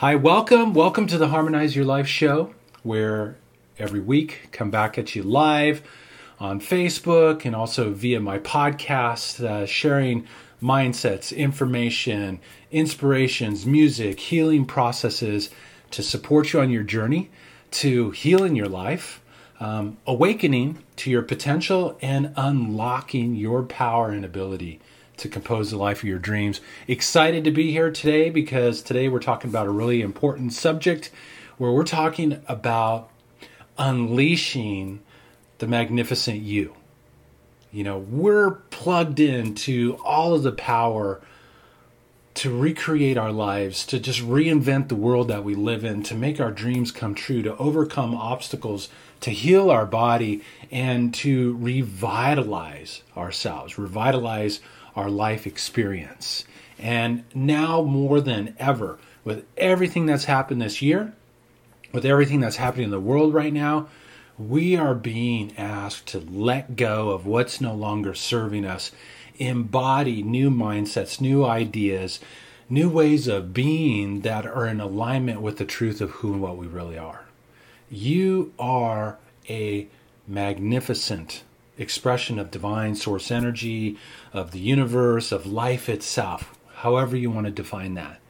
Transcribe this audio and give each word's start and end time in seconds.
Hi, 0.00 0.14
welcome. 0.14 0.72
Welcome 0.72 1.06
to 1.08 1.18
the 1.18 1.28
Harmonize 1.28 1.76
Your 1.76 1.84
Life 1.84 2.06
show, 2.06 2.54
where 2.82 3.36
every 3.78 4.00
week 4.00 4.48
come 4.50 4.70
back 4.70 4.96
at 4.96 5.14
you 5.14 5.22
live 5.22 5.82
on 6.38 6.58
Facebook 6.58 7.44
and 7.44 7.54
also 7.54 7.92
via 7.92 8.18
my 8.18 8.38
podcast, 8.38 9.44
uh, 9.44 9.66
sharing 9.66 10.26
mindsets, 10.62 11.36
information, 11.36 12.40
inspirations, 12.70 13.66
music, 13.66 14.20
healing 14.20 14.64
processes 14.64 15.50
to 15.90 16.02
support 16.02 16.54
you 16.54 16.60
on 16.60 16.70
your 16.70 16.82
journey 16.82 17.28
to 17.70 18.10
healing 18.12 18.56
your 18.56 18.70
life, 18.70 19.20
um, 19.60 19.98
awakening 20.06 20.82
to 20.96 21.10
your 21.10 21.20
potential, 21.20 21.98
and 22.00 22.32
unlocking 22.36 23.34
your 23.34 23.64
power 23.64 24.08
and 24.08 24.24
ability 24.24 24.80
to 25.20 25.28
compose 25.28 25.70
the 25.70 25.76
life 25.76 25.98
of 25.98 26.08
your 26.08 26.18
dreams. 26.18 26.60
Excited 26.88 27.44
to 27.44 27.50
be 27.50 27.70
here 27.70 27.90
today 27.90 28.30
because 28.30 28.82
today 28.82 29.08
we're 29.08 29.20
talking 29.20 29.50
about 29.50 29.66
a 29.66 29.70
really 29.70 30.00
important 30.00 30.52
subject 30.52 31.10
where 31.58 31.70
we're 31.70 31.84
talking 31.84 32.42
about 32.48 33.10
unleashing 33.78 35.00
the 35.58 35.66
magnificent 35.66 36.40
you. 36.40 36.74
You 37.70 37.84
know, 37.84 37.98
we're 37.98 38.52
plugged 38.70 39.20
into 39.20 39.98
all 40.04 40.34
of 40.34 40.42
the 40.42 40.52
power 40.52 41.20
to 42.32 42.56
recreate 42.56 43.18
our 43.18 43.32
lives, 43.32 43.84
to 43.86 43.98
just 43.98 44.20
reinvent 44.20 44.88
the 44.88 44.94
world 44.94 45.28
that 45.28 45.44
we 45.44 45.54
live 45.54 45.84
in, 45.84 46.02
to 46.04 46.14
make 46.14 46.40
our 46.40 46.50
dreams 46.50 46.90
come 46.90 47.14
true, 47.14 47.42
to 47.42 47.56
overcome 47.58 48.14
obstacles, 48.14 48.88
to 49.20 49.30
heal 49.30 49.70
our 49.70 49.84
body, 49.84 50.42
and 50.70 51.12
to 51.12 51.56
revitalize 51.58 53.02
ourselves, 53.16 53.78
revitalize 53.78 54.60
our 54.96 55.10
life 55.10 55.46
experience. 55.46 56.44
And 56.78 57.24
now 57.34 57.82
more 57.82 58.20
than 58.20 58.54
ever, 58.58 58.98
with 59.24 59.44
everything 59.56 60.06
that's 60.06 60.24
happened 60.24 60.62
this 60.62 60.80
year, 60.80 61.12
with 61.92 62.04
everything 62.04 62.40
that's 62.40 62.56
happening 62.56 62.84
in 62.84 62.90
the 62.90 63.00
world 63.00 63.34
right 63.34 63.52
now, 63.52 63.88
we 64.38 64.76
are 64.76 64.94
being 64.94 65.52
asked 65.58 66.06
to 66.08 66.18
let 66.18 66.76
go 66.76 67.10
of 67.10 67.26
what's 67.26 67.60
no 67.60 67.74
longer 67.74 68.14
serving 68.14 68.64
us, 68.64 68.90
embody 69.38 70.22
new 70.22 70.50
mindsets, 70.50 71.20
new 71.20 71.44
ideas, 71.44 72.20
new 72.70 72.88
ways 72.88 73.28
of 73.28 73.52
being 73.52 74.20
that 74.20 74.46
are 74.46 74.66
in 74.66 74.80
alignment 74.80 75.42
with 75.42 75.58
the 75.58 75.64
truth 75.64 76.00
of 76.00 76.10
who 76.10 76.32
and 76.32 76.40
what 76.40 76.56
we 76.56 76.66
really 76.66 76.96
are. 76.96 77.24
You 77.90 78.54
are 78.58 79.18
a 79.48 79.88
magnificent 80.26 81.42
expression 81.80 82.38
of 82.38 82.50
divine 82.50 82.94
source 82.94 83.30
energy, 83.30 83.96
of 84.32 84.52
the 84.52 84.60
universe, 84.60 85.32
of 85.32 85.46
life 85.46 85.88
itself, 85.88 86.56
however 86.76 87.16
you 87.16 87.30
want 87.30 87.46
to 87.46 87.50
define 87.50 87.94
that. 87.94 88.20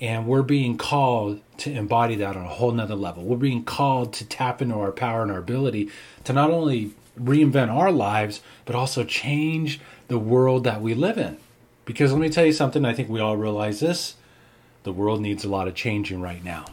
And 0.00 0.26
we're 0.26 0.42
being 0.42 0.78
called 0.78 1.40
to 1.58 1.72
embody 1.72 2.14
that 2.16 2.36
on 2.36 2.44
a 2.44 2.48
whole 2.48 2.70
nother 2.70 2.94
level. 2.94 3.24
We're 3.24 3.36
being 3.36 3.64
called 3.64 4.12
to 4.14 4.24
tap 4.24 4.62
into 4.62 4.76
our 4.76 4.92
power 4.92 5.22
and 5.22 5.30
our 5.30 5.38
ability 5.38 5.90
to 6.24 6.32
not 6.32 6.50
only 6.50 6.92
reinvent 7.18 7.74
our 7.74 7.90
lives, 7.90 8.40
but 8.64 8.76
also 8.76 9.04
change 9.04 9.80
the 10.08 10.18
world 10.18 10.64
that 10.64 10.80
we 10.80 10.94
live 10.94 11.18
in. 11.18 11.38
Because 11.84 12.12
let 12.12 12.20
me 12.20 12.30
tell 12.30 12.46
you 12.46 12.52
something, 12.52 12.84
I 12.84 12.94
think 12.94 13.08
we 13.08 13.20
all 13.20 13.36
realize 13.36 13.80
this 13.80 14.16
the 14.82 14.92
world 14.92 15.20
needs 15.20 15.44
a 15.44 15.48
lot 15.48 15.68
of 15.68 15.74
changing 15.74 16.22
right 16.22 16.42
now. 16.42 16.64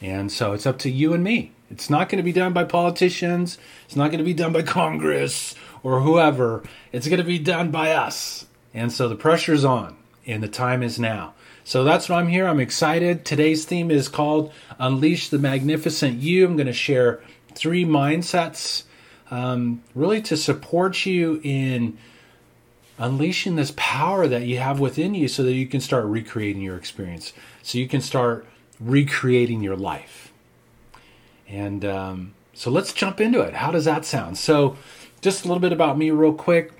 And 0.00 0.32
so 0.32 0.52
it's 0.52 0.66
up 0.66 0.78
to 0.78 0.90
you 0.90 1.12
and 1.12 1.22
me. 1.22 1.52
It's 1.70 1.88
not 1.88 2.08
going 2.08 2.18
to 2.18 2.24
be 2.24 2.32
done 2.32 2.52
by 2.52 2.64
politicians, 2.64 3.58
it's 3.84 3.96
not 3.96 4.08
going 4.08 4.18
to 4.18 4.24
be 4.24 4.34
done 4.34 4.52
by 4.52 4.62
Congress 4.62 5.54
or 5.82 6.00
whoever. 6.00 6.62
It's 6.92 7.06
going 7.06 7.18
to 7.18 7.24
be 7.24 7.38
done 7.38 7.70
by 7.70 7.92
us. 7.92 8.46
And 8.74 8.92
so 8.92 9.08
the 9.08 9.16
pressure's 9.16 9.64
on, 9.64 9.96
and 10.26 10.42
the 10.42 10.48
time 10.48 10.82
is 10.82 10.98
now. 10.98 11.34
So 11.64 11.84
that's 11.84 12.08
why 12.08 12.18
I'm 12.18 12.28
here. 12.28 12.46
I'm 12.46 12.60
excited. 12.60 13.24
Today's 13.24 13.64
theme 13.64 13.90
is 13.90 14.08
called 14.08 14.52
Unleash 14.78 15.28
the 15.28 15.38
Magnificent 15.38 16.20
You. 16.20 16.44
I'm 16.44 16.56
going 16.56 16.66
to 16.66 16.72
share 16.72 17.22
three 17.54 17.84
mindsets 17.84 18.84
um, 19.30 19.82
really 19.94 20.20
to 20.22 20.36
support 20.36 21.06
you 21.06 21.40
in 21.44 21.96
unleashing 22.98 23.56
this 23.56 23.72
power 23.76 24.26
that 24.26 24.42
you 24.42 24.58
have 24.58 24.80
within 24.80 25.14
you 25.14 25.28
so 25.28 25.42
that 25.42 25.52
you 25.52 25.66
can 25.66 25.80
start 25.80 26.04
recreating 26.06 26.62
your 26.62 26.76
experience. 26.76 27.32
So 27.62 27.78
you 27.78 27.88
can 27.88 28.00
start 28.00 28.46
recreating 28.78 29.62
your 29.62 29.76
life. 29.76 30.29
And 31.50 31.84
um, 31.84 32.34
so 32.52 32.70
let's 32.70 32.92
jump 32.92 33.20
into 33.20 33.40
it. 33.40 33.54
How 33.54 33.70
does 33.70 33.84
that 33.84 34.04
sound? 34.04 34.38
So, 34.38 34.76
just 35.20 35.44
a 35.44 35.48
little 35.48 35.60
bit 35.60 35.72
about 35.72 35.98
me, 35.98 36.10
real 36.10 36.32
quick. 36.32 36.72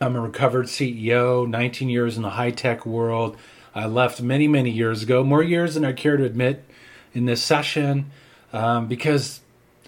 I'm 0.00 0.14
a 0.14 0.20
recovered 0.20 0.66
CEO, 0.66 1.48
19 1.48 1.88
years 1.88 2.16
in 2.16 2.22
the 2.22 2.30
high 2.30 2.50
tech 2.50 2.84
world. 2.84 3.36
I 3.74 3.86
left 3.86 4.20
many, 4.20 4.46
many 4.46 4.70
years 4.70 5.02
ago, 5.02 5.24
more 5.24 5.42
years 5.42 5.74
than 5.74 5.84
I 5.84 5.92
care 5.92 6.16
to 6.16 6.24
admit 6.24 6.64
in 7.14 7.24
this 7.24 7.42
session, 7.42 8.10
um, 8.52 8.86
because 8.86 9.40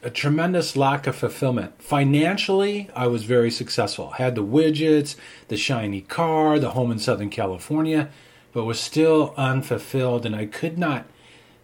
a 0.03 0.11
tremendous 0.11 0.77
lack 0.77 1.07
of 1.07 1.17
fulfillment. 1.17 1.81
Financially, 1.83 2.89
I 2.95 3.07
was 3.07 3.25
very 3.25 3.51
successful. 3.51 4.13
Had 4.13 4.35
the 4.35 4.45
widgets, 4.45 5.17
the 5.49 5.57
shiny 5.57 6.01
car, 6.01 6.59
the 6.59 6.71
home 6.71 6.91
in 6.91 6.99
Southern 6.99 7.31
California, 7.31 8.09
but 8.53 8.65
was 8.65 8.81
still 8.81 9.35
unfulfilled, 9.37 10.25
and 10.25 10.35
I 10.35 10.47
could 10.47 10.79
not 10.79 11.05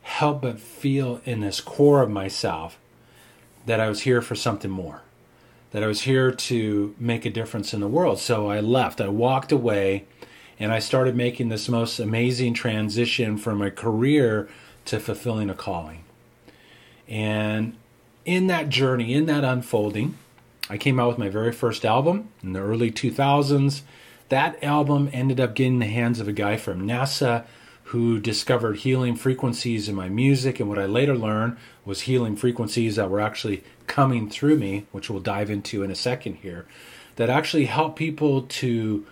help 0.05 0.43
but 0.43 0.61
feel 0.61 1.21
in 1.25 1.41
this 1.41 1.61
core 1.61 2.03
of 2.03 2.11
myself 2.11 2.79
that 3.67 3.81
I 3.81 3.89
was 3.89 4.03
here 4.03 4.21
for 4.21 4.35
something 4.35 4.71
more, 4.71 5.01
that 5.73 5.83
I 5.83 5.87
was 5.87 6.03
here 6.03 6.31
to 6.31 6.95
make 6.99 7.25
a 7.25 7.31
difference 7.31 7.73
in 7.73 7.81
the 7.81 7.89
world. 7.89 8.19
So 8.19 8.49
I 8.49 8.61
left, 8.61 9.01
I 9.01 9.09
walked 9.09 9.51
away, 9.51 10.05
and 10.61 10.73
I 10.73 10.79
started 10.79 11.17
making 11.17 11.49
this 11.49 11.71
most 11.71 11.99
amazing 11.99 12.53
transition 12.53 13.39
from 13.39 13.63
a 13.63 13.71
career 13.71 14.49
to 14.85 15.01
fulfilling 15.01 15.49
a 15.49 15.55
calling. 15.55 16.05
And 17.09 17.75
in 18.27 18.47
that 18.49 18.69
journey, 18.69 19.15
in 19.15 19.25
that 19.27 19.43
unfolding, 19.43 20.19
I 20.69 20.77
came 20.77 21.01
out 21.01 21.09
with 21.09 21.19
my 21.19 21.31
very 21.31 21.53
first 21.53 21.85
album 21.85 22.29
in 22.43 22.53
the 22.53 22.61
early 22.61 22.91
2000s. 22.91 23.81
That 24.29 24.63
album 24.63 25.09
ended 25.15 25.41
up 25.41 25.55
getting 25.55 25.75
in 25.75 25.79
the 25.81 25.87
hands 25.87 26.21
of 26.21 26.29
a 26.29 26.33
guy 26.33 26.59
from 26.59 26.87
NASA 26.87 27.47
who 27.95 28.19
discovered 28.19 28.79
healing 28.79 29.15
frequencies 29.15 29.89
in 29.89 29.95
my 29.95 30.09
music. 30.09 30.59
And 30.59 30.69
what 30.69 30.81
I 30.81 30.85
later 30.85 31.17
learned 31.17 31.57
was 31.85 32.01
healing 32.01 32.35
frequencies 32.35 32.97
that 32.97 33.09
were 33.09 33.21
actually 33.21 33.63
coming 33.87 34.29
through 34.29 34.59
me, 34.59 34.85
which 34.91 35.09
we'll 35.09 35.21
dive 35.21 35.49
into 35.49 35.85
in 35.85 35.93
a 35.93 35.95
second 35.95 36.39
here, 36.43 36.67
that 37.15 37.31
actually 37.31 37.67
help 37.67 37.95
people 37.95 38.43
to 38.43 39.07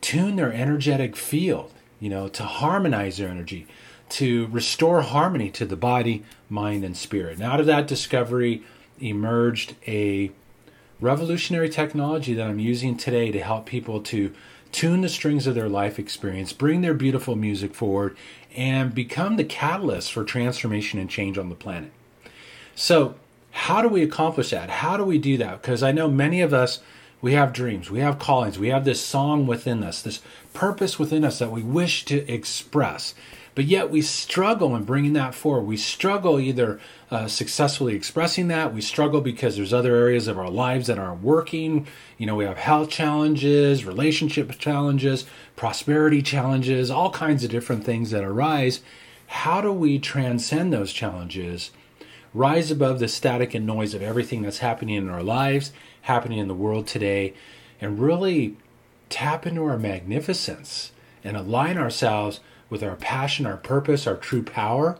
tune 0.00 0.36
their 0.36 0.50
energetic 0.50 1.14
field, 1.14 1.74
you 2.00 2.08
know, 2.08 2.26
to 2.26 2.44
harmonize 2.44 3.18
their 3.18 3.28
energy, 3.28 3.66
to 4.08 4.46
restore 4.46 5.02
harmony 5.02 5.50
to 5.50 5.66
the 5.66 5.76
body, 5.76 6.24
mind, 6.48 6.84
and 6.84 6.96
spirit. 6.96 7.34
And 7.34 7.42
out 7.42 7.60
of 7.60 7.66
that 7.66 7.86
discovery 7.86 8.62
emerged 8.98 9.74
a 9.86 10.30
revolutionary 11.02 11.68
technology 11.68 12.32
that 12.32 12.48
I'm 12.48 12.58
using 12.58 12.96
today 12.96 13.30
to 13.30 13.42
help 13.42 13.66
people 13.66 14.00
to 14.04 14.32
tune 14.74 15.02
the 15.02 15.08
strings 15.08 15.46
of 15.46 15.54
their 15.54 15.68
life 15.68 16.00
experience, 16.00 16.52
bring 16.52 16.80
their 16.80 16.94
beautiful 16.94 17.36
music 17.36 17.74
forward, 17.74 18.16
and 18.56 18.92
become 18.92 19.36
the 19.36 19.44
catalyst 19.44 20.12
for 20.12 20.24
transformation 20.24 20.98
and 20.98 21.08
change 21.08 21.38
on 21.38 21.48
the 21.48 21.54
planet. 21.54 21.92
So, 22.74 23.14
how 23.52 23.82
do 23.82 23.88
we 23.88 24.02
accomplish 24.02 24.50
that? 24.50 24.68
How 24.68 24.96
do 24.96 25.04
we 25.04 25.16
do 25.16 25.36
that? 25.36 25.62
Because 25.62 25.84
I 25.84 25.92
know 25.92 26.10
many 26.10 26.40
of 26.40 26.52
us, 26.52 26.80
we 27.22 27.34
have 27.34 27.52
dreams, 27.52 27.88
we 27.88 28.00
have 28.00 28.18
callings, 28.18 28.58
we 28.58 28.68
have 28.68 28.84
this 28.84 29.00
song 29.00 29.46
within 29.46 29.84
us, 29.84 30.02
this 30.02 30.20
purpose 30.52 30.98
within 30.98 31.24
us 31.24 31.38
that 31.38 31.52
we 31.52 31.62
wish 31.62 32.04
to 32.06 32.28
express. 32.30 33.14
But 33.54 33.66
yet 33.66 33.90
we 33.90 34.02
struggle 34.02 34.74
in 34.74 34.82
bringing 34.82 35.12
that 35.12 35.34
forward. 35.34 35.62
We 35.62 35.76
struggle 35.76 36.40
either 36.40 36.80
uh, 37.10 37.28
successfully 37.28 37.94
expressing 37.94 38.48
that. 38.48 38.74
We 38.74 38.80
struggle 38.80 39.20
because 39.20 39.56
there's 39.56 39.72
other 39.72 39.94
areas 39.94 40.26
of 40.26 40.38
our 40.38 40.50
lives 40.50 40.88
that 40.88 40.98
aren't 40.98 41.22
working. 41.22 41.86
You 42.18 42.26
know, 42.26 42.34
we 42.34 42.44
have 42.44 42.56
health 42.56 42.90
challenges, 42.90 43.84
relationship 43.84 44.58
challenges, 44.58 45.24
prosperity 45.54 46.20
challenges, 46.20 46.90
all 46.90 47.10
kinds 47.10 47.44
of 47.44 47.50
different 47.50 47.84
things 47.84 48.10
that 48.10 48.24
arise. 48.24 48.80
How 49.26 49.60
do 49.60 49.72
we 49.72 50.00
transcend 50.00 50.72
those 50.72 50.92
challenges? 50.92 51.70
Rise 52.32 52.72
above 52.72 52.98
the 52.98 53.06
static 53.06 53.54
and 53.54 53.64
noise 53.64 53.94
of 53.94 54.02
everything 54.02 54.42
that's 54.42 54.58
happening 54.58 54.96
in 54.96 55.08
our 55.08 55.22
lives, 55.22 55.70
happening 56.02 56.38
in 56.38 56.48
the 56.48 56.54
world 56.54 56.88
today, 56.88 57.34
and 57.80 58.00
really 58.00 58.56
tap 59.08 59.46
into 59.46 59.62
our 59.64 59.78
magnificence 59.78 60.90
and 61.22 61.36
align 61.36 61.78
ourselves 61.78 62.40
with 62.70 62.82
our 62.82 62.96
passion, 62.96 63.46
our 63.46 63.56
purpose, 63.56 64.06
our 64.06 64.16
true 64.16 64.42
power, 64.42 64.98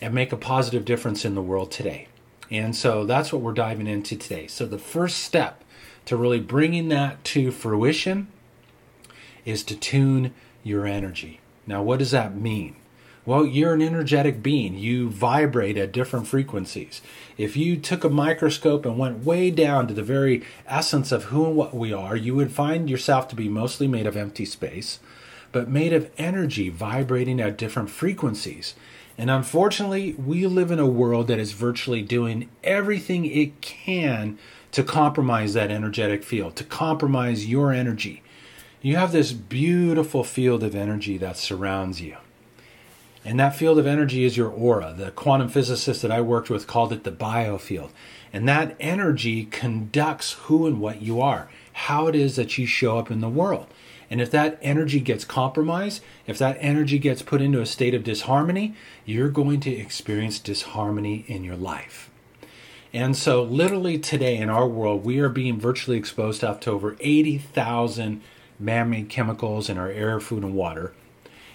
and 0.00 0.14
make 0.14 0.32
a 0.32 0.36
positive 0.36 0.84
difference 0.84 1.24
in 1.24 1.34
the 1.34 1.42
world 1.42 1.70
today. 1.70 2.08
And 2.50 2.74
so 2.74 3.04
that's 3.04 3.32
what 3.32 3.42
we're 3.42 3.52
diving 3.52 3.86
into 3.86 4.16
today. 4.16 4.46
So, 4.46 4.64
the 4.66 4.78
first 4.78 5.18
step 5.18 5.64
to 6.06 6.16
really 6.16 6.40
bringing 6.40 6.88
that 6.88 7.22
to 7.24 7.50
fruition 7.50 8.28
is 9.44 9.62
to 9.64 9.76
tune 9.76 10.32
your 10.62 10.86
energy. 10.86 11.40
Now, 11.66 11.82
what 11.82 11.98
does 11.98 12.12
that 12.12 12.34
mean? 12.34 12.76
Well, 13.26 13.44
you're 13.44 13.74
an 13.74 13.82
energetic 13.82 14.42
being. 14.42 14.78
You 14.78 15.10
vibrate 15.10 15.76
at 15.76 15.92
different 15.92 16.26
frequencies. 16.26 17.02
If 17.36 17.58
you 17.58 17.76
took 17.76 18.02
a 18.02 18.08
microscope 18.08 18.86
and 18.86 18.96
went 18.96 19.22
way 19.22 19.50
down 19.50 19.86
to 19.88 19.92
the 19.92 20.02
very 20.02 20.42
essence 20.66 21.12
of 21.12 21.24
who 21.24 21.44
and 21.44 21.54
what 21.54 21.74
we 21.74 21.92
are, 21.92 22.16
you 22.16 22.34
would 22.34 22.52
find 22.52 22.88
yourself 22.88 23.28
to 23.28 23.36
be 23.36 23.50
mostly 23.50 23.86
made 23.86 24.06
of 24.06 24.16
empty 24.16 24.46
space 24.46 24.98
but 25.52 25.68
made 25.68 25.92
of 25.92 26.10
energy 26.18 26.68
vibrating 26.68 27.40
at 27.40 27.56
different 27.58 27.90
frequencies. 27.90 28.74
And 29.16 29.30
unfortunately, 29.30 30.14
we 30.14 30.46
live 30.46 30.70
in 30.70 30.78
a 30.78 30.86
world 30.86 31.26
that 31.28 31.38
is 31.38 31.52
virtually 31.52 32.02
doing 32.02 32.48
everything 32.62 33.24
it 33.24 33.60
can 33.60 34.38
to 34.72 34.84
compromise 34.84 35.54
that 35.54 35.70
energetic 35.70 36.22
field, 36.22 36.54
to 36.56 36.64
compromise 36.64 37.46
your 37.46 37.72
energy. 37.72 38.22
You 38.80 38.96
have 38.96 39.10
this 39.10 39.32
beautiful 39.32 40.22
field 40.22 40.62
of 40.62 40.74
energy 40.74 41.18
that 41.18 41.36
surrounds 41.36 42.00
you. 42.00 42.16
And 43.24 43.40
that 43.40 43.56
field 43.56 43.78
of 43.78 43.86
energy 43.86 44.24
is 44.24 44.36
your 44.36 44.48
aura. 44.48 44.94
The 44.96 45.10
quantum 45.10 45.48
physicist 45.48 46.00
that 46.02 46.12
I 46.12 46.20
worked 46.20 46.48
with 46.48 46.68
called 46.68 46.92
it 46.92 47.02
the 47.02 47.10
biofield. 47.10 47.90
And 48.32 48.48
that 48.48 48.76
energy 48.78 49.46
conducts 49.46 50.32
who 50.32 50.66
and 50.66 50.80
what 50.80 51.02
you 51.02 51.20
are, 51.20 51.48
how 51.72 52.06
it 52.06 52.14
is 52.14 52.36
that 52.36 52.56
you 52.56 52.66
show 52.66 52.98
up 52.98 53.10
in 53.10 53.20
the 53.20 53.28
world. 53.28 53.66
And 54.10 54.20
if 54.20 54.30
that 54.30 54.58
energy 54.62 55.00
gets 55.00 55.24
compromised, 55.24 56.02
if 56.26 56.38
that 56.38 56.56
energy 56.60 56.98
gets 56.98 57.22
put 57.22 57.42
into 57.42 57.60
a 57.60 57.66
state 57.66 57.94
of 57.94 58.04
disharmony, 58.04 58.74
you're 59.04 59.28
going 59.28 59.60
to 59.60 59.70
experience 59.70 60.38
disharmony 60.38 61.24
in 61.26 61.44
your 61.44 61.56
life. 61.56 62.10
And 62.92 63.16
so, 63.16 63.42
literally 63.42 63.98
today 63.98 64.38
in 64.38 64.48
our 64.48 64.66
world, 64.66 65.04
we 65.04 65.18
are 65.18 65.28
being 65.28 65.60
virtually 65.60 65.98
exposed 65.98 66.40
to 66.40 66.48
up 66.48 66.62
to 66.62 66.70
over 66.70 66.96
80,000 67.00 68.22
man 68.58 68.90
made 68.90 69.08
chemicals 69.10 69.68
in 69.68 69.76
our 69.76 69.90
air, 69.90 70.18
food, 70.20 70.42
and 70.42 70.54
water. 70.54 70.94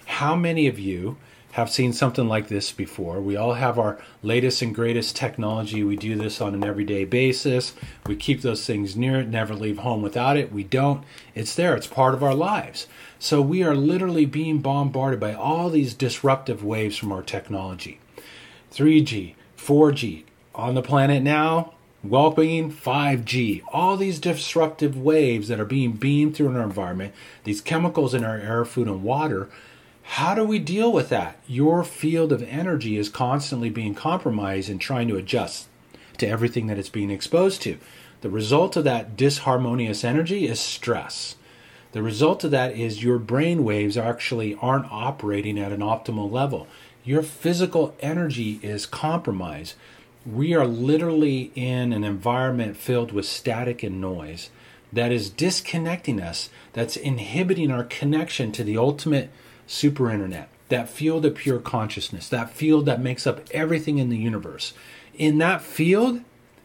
How 0.06 0.36
many 0.36 0.68
of 0.68 0.78
you 0.78 1.16
have 1.54 1.70
seen 1.70 1.92
something 1.92 2.26
like 2.26 2.48
this 2.48 2.72
before. 2.72 3.20
We 3.20 3.36
all 3.36 3.54
have 3.54 3.78
our 3.78 4.00
latest 4.24 4.60
and 4.60 4.74
greatest 4.74 5.14
technology. 5.14 5.84
We 5.84 5.94
do 5.94 6.16
this 6.16 6.40
on 6.40 6.52
an 6.52 6.64
everyday 6.64 7.04
basis. 7.04 7.74
We 8.08 8.16
keep 8.16 8.42
those 8.42 8.66
things 8.66 8.96
near 8.96 9.20
it, 9.20 9.28
never 9.28 9.54
leave 9.54 9.78
home 9.78 10.02
without 10.02 10.36
it. 10.36 10.52
We 10.52 10.64
don't. 10.64 11.04
It's 11.32 11.54
there, 11.54 11.76
it's 11.76 11.86
part 11.86 12.12
of 12.12 12.24
our 12.24 12.34
lives. 12.34 12.88
So 13.20 13.40
we 13.40 13.62
are 13.62 13.76
literally 13.76 14.26
being 14.26 14.58
bombarded 14.58 15.20
by 15.20 15.32
all 15.32 15.70
these 15.70 15.94
disruptive 15.94 16.64
waves 16.64 16.96
from 16.96 17.12
our 17.12 17.22
technology 17.22 18.00
3G, 18.72 19.36
4G, 19.56 20.24
on 20.56 20.74
the 20.74 20.82
planet 20.82 21.22
now. 21.22 21.74
Welcoming 22.02 22.70
5G, 22.70 23.62
all 23.72 23.96
these 23.96 24.18
disruptive 24.18 24.98
waves 24.98 25.46
that 25.48 25.60
are 25.60 25.64
being 25.64 25.92
beamed 25.92 26.34
through 26.36 26.48
in 26.48 26.56
our 26.56 26.64
environment, 26.64 27.14
these 27.44 27.62
chemicals 27.62 28.12
in 28.12 28.24
our 28.24 28.36
air, 28.36 28.64
food, 28.66 28.88
and 28.88 29.02
water, 29.02 29.48
how 30.04 30.34
do 30.34 30.44
we 30.44 30.58
deal 30.58 30.92
with 30.92 31.08
that? 31.08 31.38
Your 31.46 31.82
field 31.82 32.30
of 32.30 32.42
energy 32.42 32.96
is 32.96 33.08
constantly 33.08 33.70
being 33.70 33.94
compromised 33.94 34.68
and 34.68 34.80
trying 34.80 35.08
to 35.08 35.16
adjust 35.16 35.66
to 36.18 36.28
everything 36.28 36.66
that 36.68 36.78
it's 36.78 36.88
being 36.88 37.10
exposed 37.10 37.62
to. 37.62 37.78
The 38.20 38.30
result 38.30 38.76
of 38.76 38.84
that 38.84 39.16
disharmonious 39.16 40.04
energy 40.04 40.46
is 40.46 40.60
stress. 40.60 41.36
The 41.92 42.02
result 42.02 42.44
of 42.44 42.50
that 42.52 42.76
is 42.76 43.02
your 43.02 43.18
brain 43.18 43.64
waves 43.64 43.96
actually 43.96 44.56
aren't 44.60 44.90
operating 44.90 45.58
at 45.58 45.72
an 45.72 45.80
optimal 45.80 46.30
level. 46.30 46.68
Your 47.02 47.22
physical 47.22 47.94
energy 48.00 48.60
is 48.62 48.86
compromised. 48.86 49.74
We 50.24 50.54
are 50.54 50.66
literally 50.66 51.50
in 51.54 51.92
an 51.92 52.04
environment 52.04 52.76
filled 52.76 53.12
with 53.12 53.26
static 53.26 53.82
and 53.82 54.00
noise 54.00 54.50
that 54.92 55.12
is 55.12 55.28
disconnecting 55.28 56.20
us, 56.20 56.50
that's 56.72 56.96
inhibiting 56.96 57.70
our 57.70 57.84
connection 57.84 58.52
to 58.52 58.64
the 58.64 58.76
ultimate 58.76 59.30
super 59.66 60.10
internet, 60.10 60.48
that 60.68 60.88
field 60.88 61.24
of 61.24 61.34
pure 61.34 61.58
consciousness, 61.58 62.28
that 62.28 62.50
field 62.50 62.86
that 62.86 63.00
makes 63.00 63.26
up 63.26 63.40
everything 63.50 63.98
in 63.98 64.08
the 64.08 64.16
universe. 64.16 64.72
In 65.16 65.38
that 65.38 65.62
field 65.62 66.20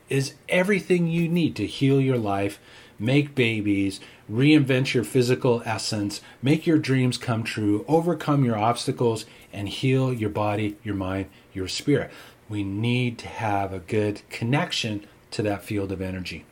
is 0.09 0.33
everything 0.47 1.07
you 1.07 1.27
need 1.27 1.55
to 1.55 1.67
heal 1.67 2.01
your 2.01 2.17
life, 2.17 2.59
make 2.97 3.35
babies, 3.35 3.99
reinvent 4.31 4.93
your 4.93 5.03
physical 5.03 5.61
essence, 5.65 6.21
make 6.41 6.67
your 6.67 6.77
dreams 6.77 7.17
come 7.17 7.43
true, 7.43 7.85
overcome 7.87 8.43
your 8.43 8.57
obstacles, 8.57 9.25
and 9.53 9.69
heal 9.69 10.13
your 10.13 10.29
body, 10.29 10.77
your 10.83 10.95
mind, 10.95 11.27
your 11.53 11.67
spirit. 11.67 12.11
We 12.47 12.63
need 12.63 13.17
to 13.19 13.27
have 13.27 13.71
a 13.71 13.79
good 13.79 14.21
connection 14.29 15.05
to 15.31 15.41
that 15.43 15.63
field 15.63 15.91
of 15.91 16.01
energy. 16.01 16.45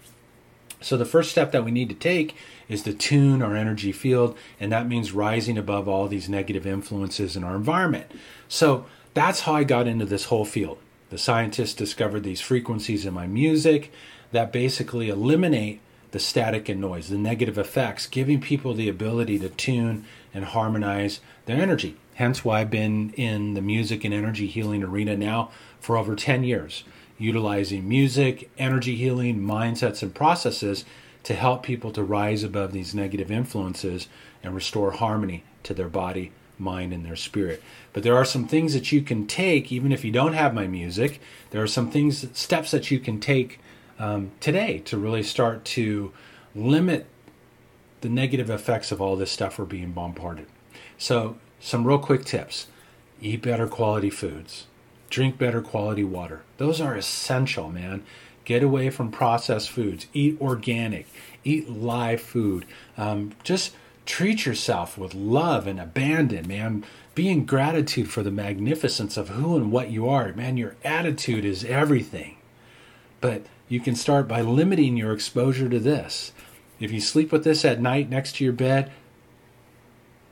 So, 0.80 0.96
the 0.96 1.06
first 1.06 1.32
step 1.32 1.52
that 1.52 1.66
we 1.66 1.72
need 1.72 1.90
to 1.90 1.96
take 1.96 2.36
is 2.70 2.84
to 2.84 2.94
tune 2.94 3.42
our 3.42 3.56
energy 3.56 3.92
field, 3.92 4.38
and 4.60 4.72
that 4.72 4.88
means 4.88 5.12
rising 5.12 5.58
above 5.58 5.88
all 5.88 6.08
these 6.08 6.30
negative 6.30 6.68
influences 6.68 7.36
in 7.36 7.44
our 7.44 7.56
environment. 7.56 8.12
So, 8.48 8.86
that's 9.14 9.42
how 9.42 9.56
I 9.56 9.64
got 9.64 9.88
into 9.88 10.06
this 10.06 10.26
whole 10.26 10.46
field. 10.46 10.78
The 11.10 11.18
scientists 11.18 11.74
discovered 11.74 12.24
these 12.24 12.42
frequencies 12.42 13.06
in 13.06 13.14
my 13.14 13.26
music 13.26 13.92
that 14.32 14.52
basically 14.52 15.10
eliminate 15.10 15.80
the 16.12 16.20
static 16.20 16.70
and 16.70 16.80
noise, 16.80 17.10
the 17.10 17.18
negative 17.18 17.58
effects, 17.58 18.08
giving 18.08 18.40
people 18.40 18.74
the 18.74 18.90
ability 18.90 19.40
to 19.40 19.50
tune 19.50 20.06
and 20.34 20.46
harmonize 20.46 21.20
their 21.46 21.62
energy. 21.62 21.96
Hence, 22.16 22.46
why 22.46 22.62
I've 22.62 22.72
been 22.72 23.12
in 23.12 23.54
the 23.54 23.62
music 23.62 24.04
and 24.04 24.14
energy 24.14 24.48
healing 24.48 24.84
arena 24.84 25.16
now 25.16 25.52
for 25.80 25.98
over 25.98 26.16
10 26.16 26.44
years 26.44 26.84
utilizing 27.18 27.88
music, 27.88 28.50
energy 28.58 28.96
healing, 28.96 29.40
mindsets, 29.40 30.02
and 30.02 30.14
processes 30.14 30.86
to 31.24 31.34
help 31.34 31.64
people 31.64 31.92
to 31.92 32.04
rise 32.04 32.44
above 32.44 32.72
these 32.72 32.96
negative 32.96 33.32
influences 33.32 34.08
and 34.44 34.54
restore 34.56 34.92
harmony 34.92 35.44
to 35.64 35.74
their 35.74 35.90
body, 35.90 36.32
mind, 36.58 36.94
and 36.94 37.06
their 37.06 37.16
spirit. 37.16 37.62
But 37.94 38.04
there 38.04 38.16
are 38.16 38.26
some 38.26 38.48
things 38.48 38.74
that 38.74 38.92
you 38.92 39.02
can 39.02 39.28
take, 39.28 39.72
even 39.72 39.92
if 39.92 40.06
you 40.06 40.12
don't 40.12 40.34
have 40.34 40.54
my 40.54 40.68
music. 40.68 41.20
There 41.50 41.62
are 41.62 41.68
some 41.68 41.92
things, 41.92 42.28
steps 42.38 42.72
that 42.72 42.92
you 42.92 43.00
can 43.00 43.20
take 43.20 43.60
um, 44.00 44.32
today 44.40 44.80
to 44.86 44.98
really 44.98 45.24
start 45.24 45.66
to 45.66 46.14
limit 46.56 47.08
the 48.02 48.10
negative 48.10 48.50
effects 48.50 48.92
of 48.92 49.02
all 49.02 49.16
this 49.16 49.32
stuff 49.32 49.58
we're 49.58 49.66
being 49.66 49.92
bombarded. 49.92 50.46
So, 50.98 51.38
some 51.60 51.86
real 51.86 51.98
quick 51.98 52.24
tips 52.24 52.68
eat 53.20 53.42
better 53.42 53.68
quality 53.68 54.12
foods 54.12 54.68
drink 55.10 55.38
better 55.38 55.62
quality 55.62 56.04
water. 56.04 56.42
Those 56.58 56.82
are 56.82 56.96
essential, 56.96 57.70
man. 57.70 58.04
Get 58.46 58.64
away 58.64 58.90
from 58.90 59.12
processed 59.12 59.70
foods. 59.70 60.08
Eat 60.14 60.38
organic. 60.40 61.08
Eat 61.44 61.70
live 61.70 62.22
food. 62.22 62.66
Um, 62.98 63.34
just 63.44 63.74
treat 64.06 64.46
yourself 64.46 64.98
with 64.98 65.14
love 65.14 65.68
and 65.68 65.80
abandon, 65.80 66.48
man. 66.48 66.86
Be 67.14 67.30
in 67.30 67.46
gratitude 67.46 68.10
for 68.10 68.24
the 68.24 68.32
magnificence 68.32 69.18
of 69.18 69.30
who 69.30 69.56
and 69.58 69.72
what 69.72 69.92
you 69.92 70.08
are. 70.08 70.32
Man, 70.34 70.56
your 70.56 70.76
attitude 70.84 71.44
is 71.44 71.66
everything. 71.66 72.38
But 73.20 73.44
you 73.68 73.80
can 73.80 73.96
start 73.96 74.28
by 74.28 74.42
limiting 74.42 74.96
your 74.96 75.12
exposure 75.12 75.68
to 75.68 75.80
this. 75.80 76.32
If 76.80 76.92
you 76.92 77.02
sleep 77.02 77.32
with 77.32 77.44
this 77.44 77.66
at 77.66 77.82
night 77.82 78.10
next 78.10 78.36
to 78.38 78.44
your 78.44 78.54
bed, 78.54 78.92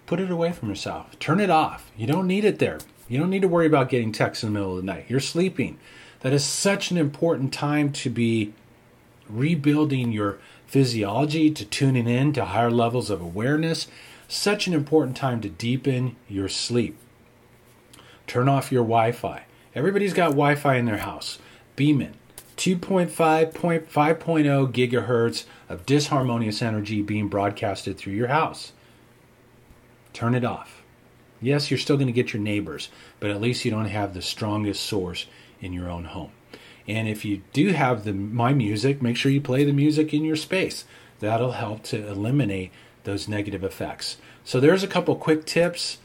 put 0.06 0.20
it 0.20 0.32
away 0.32 0.52
from 0.52 0.70
yourself. 0.70 1.18
Turn 1.20 1.40
it 1.40 1.50
off. 1.50 1.92
You 1.98 2.08
don't 2.08 2.28
need 2.28 2.46
it 2.46 2.60
there. 2.60 2.80
You 3.08 3.20
don't 3.20 3.30
need 3.30 3.44
to 3.44 3.48
worry 3.48 3.68
about 3.68 3.90
getting 3.90 4.12
texts 4.12 4.44
in 4.44 4.52
the 4.52 4.60
middle 4.60 4.78
of 4.78 4.84
the 4.84 4.92
night. 4.92 5.06
You're 5.08 5.20
sleeping. 5.20 5.78
That 6.22 6.34
is 6.34 6.44
such 6.44 6.90
an 6.90 6.98
important 6.98 7.54
time 7.54 7.92
to 7.94 8.10
be 8.10 8.54
rebuilding 9.30 10.12
your 10.12 10.40
physiology, 10.66 11.52
to 11.52 11.66
tuning 11.66 12.08
in 12.08 12.34
to 12.34 12.46
higher 12.46 12.72
levels 12.72 13.10
of 13.10 13.22
awareness. 13.22 13.88
Such 14.28 14.66
an 14.66 14.74
important 14.74 15.16
time 15.16 15.40
to 15.42 15.50
deepen 15.50 16.16
your 16.28 16.50
sleep. 16.50 16.98
Turn 18.26 18.50
off 18.50 18.72
your 18.72 18.84
Wi 18.84 19.12
Fi. 19.12 19.46
Everybody's 19.76 20.14
got 20.14 20.30
Wi 20.30 20.56
Fi 20.56 20.76
in 20.76 20.86
their 20.86 20.98
house. 20.98 21.38
Beeman. 21.76 22.16
2.5, 22.58 23.52
5.0 23.52 24.72
gigahertz 24.72 25.46
of 25.68 25.86
disharmonious 25.86 26.62
energy 26.62 27.02
being 27.02 27.28
broadcasted 27.28 27.98
through 27.98 28.14
your 28.14 28.30
house. 28.30 28.72
Turn 30.14 30.34
it 30.34 30.46
off. 30.46 30.75
Yes, 31.46 31.70
you're 31.70 31.78
still 31.78 31.98
going 31.98 32.08
to 32.08 32.12
get 32.14 32.34
your 32.34 32.42
neighbors, 32.42 32.90
but 33.20 33.30
at 33.30 33.40
least 33.40 33.66
you 33.66 33.70
don't 33.70 33.86
have 33.86 34.16
the 34.16 34.22
strongest 34.24 34.84
source 34.84 35.28
in 35.62 35.74
your 35.74 35.92
own 35.92 36.06
home. 36.06 36.32
And 36.88 37.08
if 37.08 37.24
you 37.24 37.44
do 37.54 37.68
have 37.68 38.04
the 38.04 38.14
my 38.14 38.52
music, 38.52 39.00
make 39.00 39.16
sure 39.16 39.32
you 39.32 39.42
play 39.42 39.64
the 39.64 39.72
music 39.72 40.12
in 40.12 40.26
your 40.26 40.38
space. 40.38 40.86
That'll 41.20 41.52
help 41.52 41.84
to 41.84 42.08
eliminate 42.08 42.72
those 43.04 43.28
negative 43.28 43.64
effects. 43.64 44.18
So 44.44 44.60
there's 44.60 44.82
a 44.82 44.88
couple 44.88 45.16
quick 45.18 45.46
tips. 45.46 46.00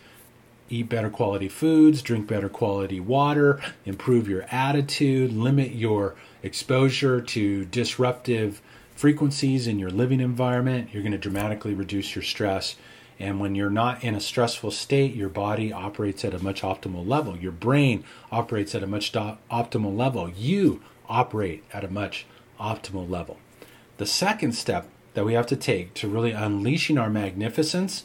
Eat 0.69 0.91
better 0.91 1.09
quality 1.09 1.49
foods, 1.49 2.03
drink 2.03 2.27
better 2.27 2.51
quality 2.51 3.01
water, 3.01 3.63
improve 3.87 4.29
your 4.29 4.43
attitude, 4.51 5.33
limit 5.33 5.73
your 5.73 6.17
exposure 6.43 7.23
to 7.23 7.65
disruptive 7.65 8.61
frequencies 8.95 9.67
in 9.67 9.79
your 9.79 9.91
living 9.91 10.21
environment. 10.21 10.91
You're 10.93 11.03
going 11.03 11.13
to 11.13 11.19
dramatically 11.19 11.73
reduce 11.73 12.15
your 12.15 12.25
stress 12.25 12.77
and 13.21 13.39
when 13.39 13.55
you're 13.55 13.69
not 13.69 14.03
in 14.03 14.15
a 14.15 14.21
stressful 14.21 14.71
state, 14.71 15.15
your 15.15 15.29
body 15.29 15.75
operates 15.75 16.25
at 16.25 16.33
a 16.33 16.43
much 16.43 16.63
optimal 16.63 17.07
level. 17.07 17.37
Your 17.37 17.53
brain 17.53 18.03
operates 18.33 18.75
at 18.75 18.83
a 18.83 18.87
much 18.87 19.13
do- 19.13 19.37
optimal 19.51 19.95
level. 19.95 20.31
You 20.31 20.81
operate 21.07 21.63
at 21.71 21.85
a 21.85 21.91
much 21.91 22.25
optimal 22.59 23.09
level. 23.09 23.37
The 23.99 24.07
second 24.07 24.53
step 24.53 24.89
that 25.13 25.27
we 25.27 25.35
have 25.35 25.47
to 25.49 25.57
take 25.57 25.93
to 25.95 26.09
really 26.09 26.33
unleashing 26.33 26.97
our 26.97 27.11
magnificence 27.11 28.05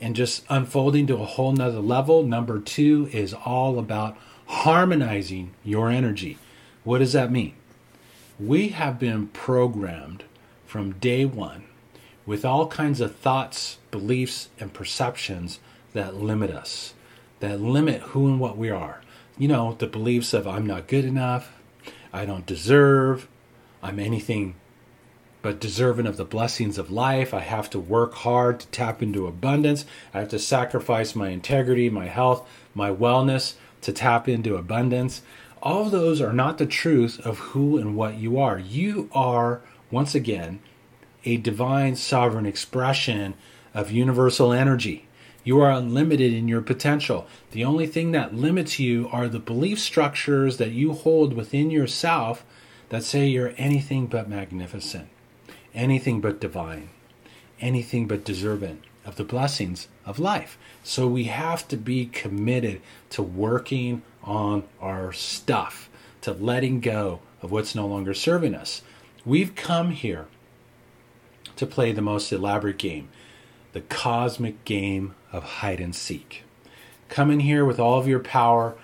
and 0.00 0.16
just 0.16 0.44
unfolding 0.48 1.06
to 1.06 1.18
a 1.18 1.24
whole 1.24 1.52
nother 1.52 1.80
level, 1.80 2.24
number 2.24 2.58
two, 2.58 3.08
is 3.12 3.32
all 3.32 3.78
about 3.78 4.16
harmonizing 4.46 5.54
your 5.62 5.88
energy. 5.88 6.36
What 6.82 6.98
does 6.98 7.12
that 7.12 7.30
mean? 7.30 7.54
We 8.40 8.68
have 8.68 8.98
been 8.98 9.28
programmed 9.28 10.24
from 10.66 10.92
day 10.94 11.24
one 11.24 11.67
with 12.28 12.44
all 12.44 12.66
kinds 12.66 13.00
of 13.00 13.16
thoughts, 13.16 13.78
beliefs, 13.90 14.50
and 14.60 14.74
perceptions 14.74 15.60
that 15.94 16.14
limit 16.14 16.50
us, 16.50 16.92
that 17.40 17.58
limit 17.58 18.02
who 18.02 18.28
and 18.28 18.38
what 18.38 18.54
we 18.54 18.68
are. 18.68 19.00
You 19.38 19.48
know, 19.48 19.76
the 19.78 19.86
beliefs 19.86 20.34
of 20.34 20.46
I'm 20.46 20.66
not 20.66 20.88
good 20.88 21.06
enough, 21.06 21.50
I 22.12 22.26
don't 22.26 22.44
deserve, 22.44 23.26
I'm 23.82 23.98
anything 23.98 24.56
but 25.40 25.58
deserving 25.58 26.06
of 26.06 26.18
the 26.18 26.24
blessings 26.26 26.76
of 26.76 26.90
life. 26.90 27.32
I 27.32 27.40
have 27.40 27.70
to 27.70 27.78
work 27.78 28.12
hard 28.12 28.60
to 28.60 28.66
tap 28.66 29.02
into 29.02 29.26
abundance. 29.26 29.86
I 30.12 30.18
have 30.18 30.28
to 30.28 30.38
sacrifice 30.38 31.14
my 31.14 31.30
integrity, 31.30 31.88
my 31.88 32.08
health, 32.08 32.46
my 32.74 32.90
wellness 32.90 33.54
to 33.80 33.92
tap 33.92 34.28
into 34.28 34.56
abundance. 34.56 35.22
All 35.62 35.88
those 35.88 36.20
are 36.20 36.34
not 36.34 36.58
the 36.58 36.66
truth 36.66 37.24
of 37.24 37.38
who 37.38 37.78
and 37.78 37.96
what 37.96 38.16
you 38.16 38.38
are. 38.38 38.58
You 38.58 39.08
are, 39.14 39.62
once 39.90 40.14
again, 40.14 40.58
a 41.24 41.36
divine 41.36 41.96
sovereign 41.96 42.46
expression 42.46 43.34
of 43.74 43.90
universal 43.90 44.52
energy. 44.52 45.06
You 45.44 45.60
are 45.60 45.70
unlimited 45.70 46.32
in 46.32 46.48
your 46.48 46.62
potential. 46.62 47.26
The 47.52 47.64
only 47.64 47.86
thing 47.86 48.12
that 48.12 48.34
limits 48.34 48.78
you 48.78 49.08
are 49.10 49.28
the 49.28 49.38
belief 49.38 49.78
structures 49.78 50.58
that 50.58 50.72
you 50.72 50.92
hold 50.92 51.32
within 51.32 51.70
yourself 51.70 52.44
that 52.90 53.04
say 53.04 53.26
you're 53.26 53.54
anything 53.56 54.06
but 54.06 54.28
magnificent 54.28 55.08
anything 55.74 56.20
but 56.20 56.40
divine, 56.40 56.88
anything 57.60 58.06
but 58.06 58.24
deserving 58.24 58.82
of 59.04 59.16
the 59.16 59.24
blessings 59.24 59.88
of 60.04 60.18
life. 60.18 60.58
So 60.82 61.06
we 61.06 61.24
have 61.24 61.66
to 61.68 61.76
be 61.76 62.06
committed 62.06 62.80
to 63.10 63.22
working 63.22 64.02
on 64.22 64.64
our 64.80 65.12
stuff, 65.12 65.88
to 66.22 66.32
letting 66.32 66.80
go 66.80 67.20
of 67.40 67.50
what's 67.50 67.74
no 67.74 67.86
longer 67.86 68.12
serving 68.12 68.54
us. 68.54 68.82
We've 69.24 69.54
come 69.54 69.92
here 69.92 70.26
to 71.58 71.66
play 71.66 71.92
the 71.92 72.00
most 72.00 72.32
elaborate 72.32 72.78
game, 72.78 73.08
the 73.72 73.82
cosmic 73.82 74.64
game 74.64 75.14
of 75.32 75.44
hide 75.44 75.80
and 75.80 75.94
seek. 75.94 76.44
Come 77.08 77.30
in 77.30 77.40
here 77.40 77.64
with 77.64 77.78
all 77.78 77.98
of 77.98 78.08
your 78.08 78.20
power, 78.20 78.76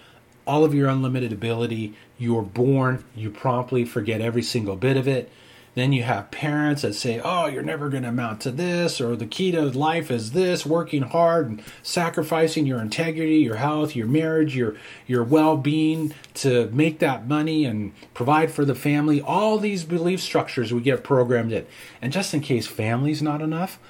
all 0.47 0.65
of 0.65 0.75
your 0.75 0.89
unlimited 0.89 1.33
ability. 1.33 1.95
You 2.19 2.39
are 2.39 2.43
born, 2.43 3.05
you 3.15 3.31
promptly 3.31 3.85
forget 3.85 4.21
every 4.21 4.43
single 4.43 4.77
bit 4.77 4.97
of 4.97 5.09
it 5.09 5.31
then 5.75 5.93
you 5.93 6.05
have 6.05 6.31
parents 6.31 6.83
that 6.83 6.95
say, 6.95 7.21
oh, 7.23 7.47
you're 7.47 7.63
never 7.63 7.89
going 7.89 8.05
to 8.05 8.09
amount 8.09 8.41
to 8.43 8.51
this, 8.51 9.01
or 9.01 9.17
the 9.17 9.27
key 9.27 9.51
to 9.51 9.63
life 9.63 10.11
is 10.11 10.33
this 10.33 10.65
working 10.65 11.03
hard 11.03 11.49
and 11.49 11.63
sacrificing 11.83 12.65
your 12.65 12.81
integrity, 12.81 13.39
your 13.39 13.57
health, 13.57 13.97
your 13.97 14.07
marriage, 14.07 14.57
your, 14.57 14.77
your 15.07 15.25
well 15.25 15.57
being 15.57 16.15
to 16.35 16.69
make 16.71 17.01
that 17.01 17.27
money 17.27 17.65
and 17.65 17.93
provide 18.15 18.53
for 18.53 18.65
the 18.65 18.75
family. 18.75 19.21
All 19.21 19.59
these 19.59 19.85
belief 19.85 20.21
structures 20.21 20.73
we 20.73 20.81
get 20.81 21.03
programmed 21.03 21.53
in. 21.53 21.67
And 22.01 22.13
just 22.13 22.33
in 22.35 22.41
case 22.41 22.67
family's 22.67 23.23
not 23.23 23.43
enough, 23.43 23.81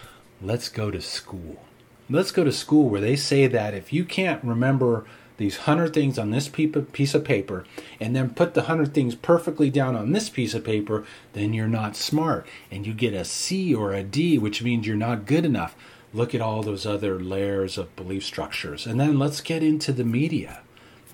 let's 0.41 0.69
go 0.69 0.91
to 0.91 1.01
school. 1.01 1.63
Let's 2.09 2.33
go 2.33 2.45
to 2.45 2.53
school 2.53 2.89
where 2.89 3.01
they 3.01 3.17
say 3.17 3.47
that 3.47 3.75
if 3.75 3.93
you 3.93 4.05
can't 4.05 4.43
remember 4.45 5.05
these 5.37 5.59
hundred 5.59 5.93
things 5.93 6.19
on 6.19 6.31
this 6.31 6.49
piece 6.49 7.15
of 7.15 7.25
paper 7.25 7.65
and 8.01 8.15
then 8.15 8.31
put 8.31 8.55
the 8.55 8.63
hundred 8.63 8.95
things 8.95 9.15
perfectly 9.15 9.71
down 9.71 9.97
on 9.97 10.13
this 10.13 10.29
piece 10.29 10.55
of 10.55 10.65
paper, 10.65 11.05
then 11.33 11.53
you're 11.53 11.67
not 11.67 11.97
smart 11.97 12.47
and 12.71 12.87
you 12.87 12.95
get 12.95 13.15
a 13.15 13.25
C 13.25 13.75
or 13.75 13.93
a 13.93 14.03
D, 14.03 14.39
which 14.39 14.63
means 14.63 14.87
you're 14.87 14.97
not 14.97 15.27
good 15.27 15.45
enough. 15.45 15.75
Look 16.13 16.35
at 16.35 16.41
all 16.41 16.63
those 16.63 16.87
other 16.87 17.19
layers 17.19 17.77
of 17.77 17.95
belief 17.97 18.25
structures. 18.25 18.87
And 18.87 19.01
then 19.01 19.19
let's 19.19 19.41
get 19.41 19.65
into 19.65 19.93
the 19.93 20.05
media. 20.05 20.61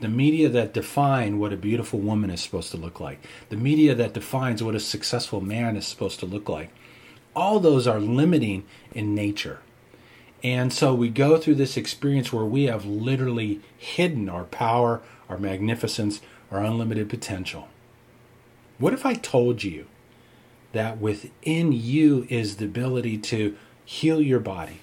The 0.01 0.09
media 0.09 0.49
that 0.51 0.75
define 0.75 1.39
what 1.39 1.53
a 1.53 1.59
beautiful 1.59 1.99
woman 1.99 2.31
is 2.31 2.41
supposed 2.43 2.71
to 2.73 2.77
look 2.77 3.01
like. 3.01 3.21
The 3.49 3.57
media 3.57 3.95
that 3.95 4.15
defines 4.15 4.63
what 4.63 4.75
a 4.75 4.81
successful 4.81 5.41
man 5.41 5.77
is 5.77 5.87
supposed 5.87 6.21
to 6.21 6.27
look 6.27 6.49
like. 6.49 6.71
All 7.35 7.61
those 7.61 7.87
are 7.87 8.01
limiting 8.01 8.65
in 8.93 9.15
nature. 9.15 9.61
And 10.43 10.73
so 10.73 10.95
we 10.95 11.11
go 11.11 11.37
through 11.37 11.57
this 11.57 11.77
experience 11.77 12.33
where 12.33 12.45
we 12.45 12.65
have 12.65 12.87
literally 12.87 13.61
hidden 13.77 14.29
our 14.29 14.45
power, 14.45 15.03
our 15.29 15.39
magnificence, 15.39 16.21
our 16.51 16.65
unlimited 16.65 17.09
potential. 17.11 17.69
What 18.79 18.95
if 18.95 19.05
I 19.05 19.15
told 19.15 19.63
you 19.63 19.87
that 20.73 20.99
within 20.99 21.73
you 21.73 22.27
is 22.31 22.57
the 22.57 22.65
ability 22.65 23.19
to 23.19 23.57
heal 23.85 24.23
your 24.23 24.41
body? 24.41 24.81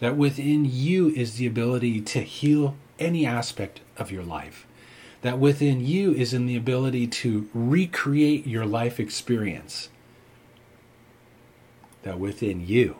That 0.00 0.16
within 0.16 0.66
you 0.66 1.08
is 1.10 1.36
the 1.36 1.46
ability 1.46 2.00
to 2.02 2.20
heal 2.20 2.76
any 2.98 3.24
aspect 3.24 3.80
of 3.96 4.10
your 4.10 4.24
life? 4.24 4.66
That 5.22 5.38
within 5.38 5.86
you 5.86 6.12
is 6.12 6.34
in 6.34 6.46
the 6.46 6.56
ability 6.56 7.06
to 7.06 7.48
recreate 7.54 8.46
your 8.46 8.66
life 8.66 9.00
experience? 9.00 9.88
That 12.02 12.18
within 12.18 12.66
you 12.66 12.96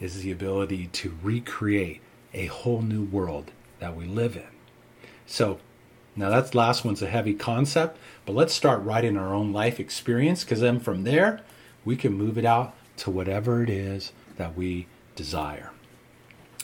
is 0.00 0.22
the 0.22 0.32
ability 0.32 0.88
to 0.88 1.16
recreate 1.22 2.00
a 2.32 2.46
whole 2.46 2.82
new 2.82 3.04
world 3.04 3.50
that 3.78 3.94
we 3.94 4.06
live 4.06 4.36
in. 4.36 4.48
So, 5.26 5.58
now 6.16 6.30
that 6.30 6.54
last 6.54 6.84
one's 6.84 7.02
a 7.02 7.08
heavy 7.08 7.34
concept, 7.34 7.98
but 8.26 8.34
let's 8.34 8.52
start 8.52 8.82
writing 8.82 9.16
our 9.16 9.32
own 9.32 9.52
life 9.52 9.78
experience 9.78 10.42
because 10.42 10.60
then 10.60 10.80
from 10.80 11.04
there 11.04 11.40
we 11.84 11.96
can 11.96 12.12
move 12.12 12.36
it 12.36 12.44
out 12.44 12.74
to 12.98 13.10
whatever 13.10 13.62
it 13.62 13.70
is 13.70 14.12
that 14.36 14.56
we 14.56 14.86
desire. 15.14 15.70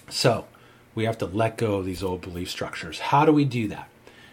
So, 0.08 0.46
we 0.94 1.04
have 1.04 1.18
to 1.18 1.26
let 1.26 1.58
go 1.58 1.76
of 1.76 1.84
these 1.84 2.02
old 2.02 2.22
belief 2.22 2.50
structures. 2.50 2.98
How 2.98 3.24
do 3.24 3.32
we 3.32 3.44
do 3.44 3.68
that? 3.68 3.88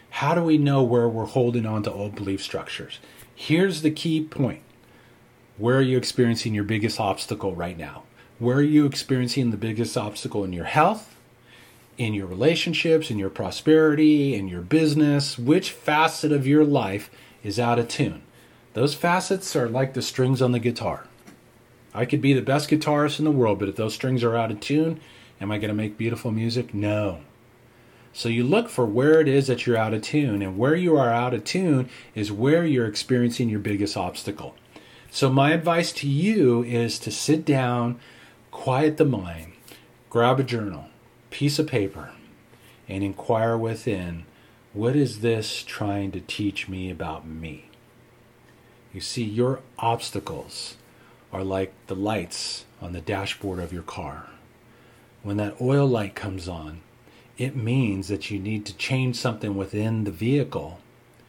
How 0.09 0.35
do 0.35 0.43
we 0.43 0.57
know 0.57 0.83
where 0.83 1.09
we're 1.09 1.25
holding 1.25 1.65
on 1.65 1.83
to 1.83 1.91
old 1.91 2.15
belief 2.15 2.41
structures? 2.41 2.99
Here's 3.35 3.81
the 3.81 3.91
key 3.91 4.23
point. 4.23 4.61
Where 5.57 5.77
are 5.77 5.81
you 5.81 5.97
experiencing 5.97 6.53
your 6.53 6.63
biggest 6.63 6.99
obstacle 6.99 7.55
right 7.55 7.77
now? 7.77 8.03
Where 8.43 8.57
are 8.57 8.61
you 8.61 8.85
experiencing 8.85 9.51
the 9.51 9.57
biggest 9.57 9.95
obstacle 9.95 10.43
in 10.43 10.51
your 10.51 10.65
health, 10.65 11.15
in 11.97 12.13
your 12.13 12.27
relationships, 12.27 13.09
in 13.09 13.17
your 13.17 13.29
prosperity, 13.29 14.35
in 14.35 14.49
your 14.49 14.59
business? 14.59 15.37
Which 15.39 15.71
facet 15.71 16.33
of 16.33 16.45
your 16.45 16.65
life 16.65 17.09
is 17.41 17.57
out 17.57 17.79
of 17.79 17.87
tune? 17.87 18.21
Those 18.73 18.95
facets 18.95 19.55
are 19.55 19.69
like 19.69 19.93
the 19.93 20.01
strings 20.01 20.41
on 20.41 20.51
the 20.51 20.59
guitar. 20.59 21.07
I 21.93 22.03
could 22.03 22.19
be 22.19 22.33
the 22.33 22.41
best 22.41 22.69
guitarist 22.69 23.17
in 23.17 23.23
the 23.23 23.31
world, 23.31 23.59
but 23.59 23.69
if 23.69 23.77
those 23.77 23.93
strings 23.93 24.25
are 24.25 24.35
out 24.35 24.51
of 24.51 24.59
tune, 24.59 24.99
am 25.39 25.49
I 25.49 25.57
going 25.57 25.69
to 25.69 25.73
make 25.73 25.97
beautiful 25.97 26.31
music? 26.31 26.73
No. 26.73 27.21
So 28.11 28.27
you 28.27 28.43
look 28.43 28.67
for 28.67 28.85
where 28.85 29.21
it 29.21 29.29
is 29.29 29.47
that 29.47 29.65
you're 29.65 29.77
out 29.77 29.93
of 29.93 30.01
tune, 30.01 30.41
and 30.41 30.57
where 30.57 30.75
you 30.75 30.97
are 30.97 31.13
out 31.13 31.33
of 31.33 31.45
tune 31.45 31.87
is 32.13 32.29
where 32.29 32.65
you're 32.65 32.87
experiencing 32.87 33.47
your 33.47 33.61
biggest 33.61 33.95
obstacle. 33.95 34.53
So 35.11 35.31
my 35.31 35.53
advice 35.53 35.93
to 35.93 36.09
you 36.09 36.61
is 36.63 36.99
to 36.99 37.09
sit 37.09 37.45
down, 37.45 38.01
quiet 38.53 38.95
the 38.95 39.03
mind, 39.03 39.51
grab 40.09 40.39
a 40.39 40.43
journal, 40.43 40.85
piece 41.31 41.59
of 41.59 41.67
paper, 41.67 42.11
and 42.87 43.03
inquire 43.03 43.57
within 43.57 44.23
what 44.71 44.95
is 44.95 45.19
this 45.19 45.63
trying 45.63 46.11
to 46.11 46.21
teach 46.21 46.69
me 46.69 46.89
about 46.89 47.27
me? 47.27 47.65
You 48.93 49.01
see, 49.01 49.23
your 49.23 49.59
obstacles 49.79 50.77
are 51.33 51.43
like 51.43 51.73
the 51.87 51.95
lights 51.95 52.63
on 52.81 52.93
the 52.93 53.01
dashboard 53.01 53.59
of 53.59 53.73
your 53.73 53.83
car. 53.83 54.27
When 55.23 55.35
that 55.37 55.59
oil 55.59 55.87
light 55.87 56.15
comes 56.15 56.47
on, 56.47 56.79
it 57.37 57.57
means 57.57 58.07
that 58.07 58.31
you 58.31 58.39
need 58.39 58.65
to 58.67 58.77
change 58.77 59.17
something 59.17 59.57
within 59.57 60.05
the 60.05 60.11
vehicle 60.11 60.79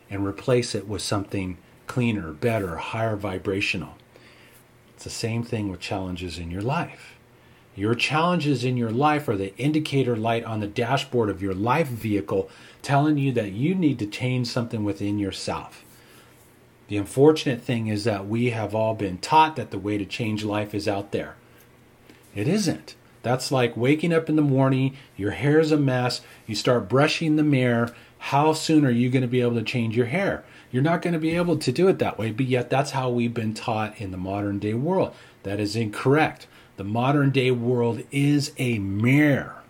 and 0.09 0.25
replace 0.25 0.73
it 0.75 0.87
with 0.87 1.03
something 1.03 1.57
cleaner, 1.89 2.31
better, 2.33 2.77
higher 2.77 3.17
vibrational. 3.17 3.95
It's 4.95 5.05
the 5.05 5.11
same 5.11 5.43
thing 5.43 5.69
with 5.69 5.81
challenges 5.81 6.39
in 6.39 6.53
your 6.53 6.63
life. 6.63 7.14
Your 7.77 7.95
challenges 7.95 8.65
in 8.65 8.77
your 8.77 8.91
life 8.91 9.29
are 9.29 9.37
the 9.37 9.57
indicator 9.57 10.17
light 10.17 10.45
on 10.45 10.61
the 10.61 10.67
dashboard 10.67 11.29
of 11.29 11.43
your 11.43 11.55
life 11.55 11.89
vehicle 11.89 12.49
telling 12.83 13.19
you 13.19 13.33
that 13.33 13.53
you 13.53 13.75
need 13.75 13.99
to 13.99 14.07
change 14.07 14.47
something 14.47 14.85
within 14.85 15.19
yourself. 15.19 15.85
The 16.89 16.97
unfortunate 16.99 17.63
thing 17.63 17.89
is 17.89 18.05
that 18.05 18.29
we 18.29 18.51
have 18.51 18.75
all 18.75 18.95
been 18.95 19.19
taught 19.19 19.57
that 19.57 19.71
the 19.71 19.79
way 19.79 19.99
to 19.99 20.05
change 20.05 20.45
life 20.45 20.75
is 20.75 20.87
out 20.87 21.11
there. 21.11 21.35
It 22.35 22.47
isn't. 22.47 22.95
That's 23.23 23.51
like 23.51 23.77
waking 23.77 24.13
up 24.13 24.29
in 24.29 24.37
the 24.37 24.43
morning, 24.43 24.97
your 25.17 25.31
hair 25.31 25.59
is 25.59 25.73
a 25.73 25.79
mess, 25.79 26.21
you 26.47 26.55
start 26.55 26.91
brushing 26.91 27.37
the 27.37 27.43
mirror. 27.43 27.95
How 28.19 28.53
soon 28.53 28.85
are 28.85 28.91
you 28.91 29.11
going 29.11 29.23
to 29.23 29.29
be 29.29 29.41
able 29.41 29.55
to 29.55 29.63
change 29.63 29.97
your 29.97 30.07
hair? 30.07 30.45
You're 30.71 30.83
not 30.83 31.03
going 31.03 31.15
to 31.15 31.19
be 31.19 31.35
able 31.37 31.57
to 31.57 31.73
do 31.73 31.89
it 31.89 31.99
that 32.01 32.19
way, 32.19 32.33
but 32.33 32.47
yet 32.47 32.69
that's 32.69 32.91
how 32.91 33.09
we've 33.09 33.33
been 33.33 33.55
taught 33.55 33.99
in 33.99 34.11
the 34.11 34.19
modern 34.19 34.59
day 34.59 34.75
world. 34.75 35.15
That 35.43 35.59
is 35.59 35.75
incorrect. 35.75 36.47
The 36.77 36.85
modern 36.85 37.31
day 37.31 37.51
world 37.51 38.03
is 38.11 38.53
a 38.59 38.79
mirror. 38.79 39.63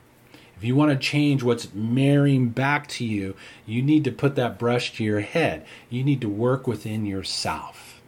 If 0.57 0.65
you 0.65 0.75
want 0.75 0.91
to 0.93 0.97
change 0.97 1.43
what's 1.43 1.75
mirroring 1.75 2.49
back 2.49 2.87
to 2.89 3.05
you, 3.05 3.35
you 3.67 3.83
need 3.83 4.05
to 4.05 4.13
put 4.13 4.37
that 4.37 4.59
brush 4.59 4.95
to 4.97 5.05
your 5.05 5.21
head. 5.21 5.67
You 5.91 6.03
need 6.03 6.21
to 6.23 6.29
work 6.29 6.67
within 6.67 7.05
yourself. 7.05 8.01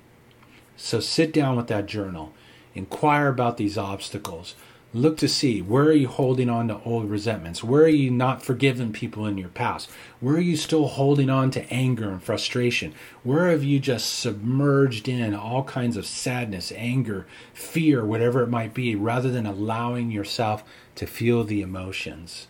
So 0.76 1.00
sit 1.00 1.32
down 1.32 1.56
with 1.56 1.66
that 1.66 1.86
journal, 1.86 2.32
inquire 2.74 3.28
about 3.28 3.56
these 3.56 3.76
obstacles, 3.76 4.54
Look 4.96 5.18
to 5.18 5.28
see 5.28 5.60
where 5.60 5.84
are 5.84 5.92
you 5.92 6.08
holding 6.08 6.48
on 6.48 6.68
to 6.68 6.80
old 6.82 7.10
resentments? 7.10 7.62
Where 7.62 7.82
are 7.82 7.88
you 7.88 8.10
not 8.10 8.40
forgiving 8.40 8.94
people 8.94 9.26
in 9.26 9.36
your 9.36 9.50
past? 9.50 9.90
Where 10.20 10.36
are 10.36 10.40
you 10.40 10.56
still 10.56 10.86
holding 10.86 11.28
on 11.28 11.50
to 11.50 11.70
anger 11.70 12.08
and 12.08 12.22
frustration? 12.22 12.94
Where 13.22 13.50
have 13.50 13.62
you 13.62 13.78
just 13.78 14.18
submerged 14.18 15.06
in 15.06 15.34
all 15.34 15.64
kinds 15.64 15.98
of 15.98 16.06
sadness, 16.06 16.72
anger, 16.74 17.26
fear, 17.52 18.06
whatever 18.06 18.42
it 18.42 18.48
might 18.48 18.72
be, 18.72 18.96
rather 18.96 19.30
than 19.30 19.44
allowing 19.44 20.10
yourself 20.10 20.64
to 20.94 21.06
feel 21.06 21.44
the 21.44 21.60
emotions? 21.60 22.46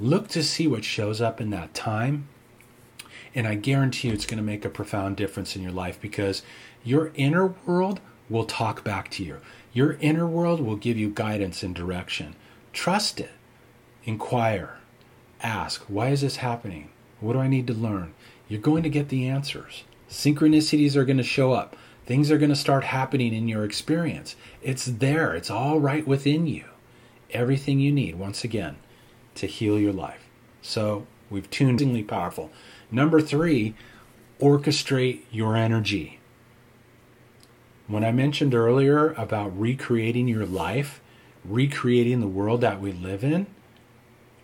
Look 0.00 0.28
to 0.28 0.42
see 0.42 0.66
what 0.66 0.84
shows 0.84 1.20
up 1.20 1.38
in 1.38 1.50
that 1.50 1.74
time. 1.74 2.28
And 3.34 3.46
I 3.46 3.56
guarantee 3.56 4.08
you 4.08 4.14
it's 4.14 4.24
going 4.24 4.38
to 4.38 4.42
make 4.42 4.64
a 4.64 4.70
profound 4.70 5.18
difference 5.18 5.54
in 5.54 5.62
your 5.62 5.70
life 5.70 6.00
because 6.00 6.40
your 6.82 7.12
inner 7.14 7.48
world 7.66 8.00
will 8.30 8.46
talk 8.46 8.84
back 8.84 9.10
to 9.10 9.22
you. 9.22 9.36
Your 9.74 9.94
inner 9.94 10.26
world 10.26 10.60
will 10.60 10.76
give 10.76 10.96
you 10.96 11.10
guidance 11.10 11.64
and 11.64 11.74
direction. 11.74 12.36
Trust 12.72 13.18
it. 13.18 13.32
Inquire. 14.04 14.78
Ask, 15.42 15.82
why 15.88 16.10
is 16.10 16.20
this 16.20 16.36
happening? 16.36 16.90
What 17.20 17.32
do 17.32 17.40
I 17.40 17.48
need 17.48 17.66
to 17.66 17.74
learn? 17.74 18.14
You're 18.48 18.60
going 18.60 18.84
to 18.84 18.88
get 18.88 19.08
the 19.08 19.26
answers. 19.26 19.82
Synchronicities 20.08 20.94
are 20.94 21.04
going 21.04 21.16
to 21.16 21.24
show 21.24 21.52
up. 21.52 21.76
Things 22.06 22.30
are 22.30 22.38
going 22.38 22.50
to 22.50 22.56
start 22.56 22.84
happening 22.84 23.34
in 23.34 23.48
your 23.48 23.64
experience. 23.64 24.36
It's 24.62 24.84
there, 24.84 25.34
it's 25.34 25.50
all 25.50 25.80
right 25.80 26.06
within 26.06 26.46
you. 26.46 26.66
Everything 27.30 27.80
you 27.80 27.90
need, 27.90 28.14
once 28.14 28.44
again, 28.44 28.76
to 29.34 29.46
heal 29.46 29.78
your 29.78 29.92
life. 29.92 30.28
So 30.62 31.06
we've 31.30 31.50
tuned 31.50 32.06
powerful. 32.06 32.52
Number 32.92 33.20
three, 33.20 33.74
orchestrate 34.40 35.22
your 35.32 35.56
energy. 35.56 36.20
When 37.86 38.02
I 38.02 38.12
mentioned 38.12 38.54
earlier 38.54 39.12
about 39.12 39.58
recreating 39.58 40.26
your 40.26 40.46
life, 40.46 41.02
recreating 41.44 42.20
the 42.20 42.26
world 42.26 42.62
that 42.62 42.80
we 42.80 42.92
live 42.92 43.22
in, 43.22 43.46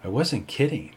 I 0.04 0.09
wasn't 0.09 0.47
kidding. 0.47 0.94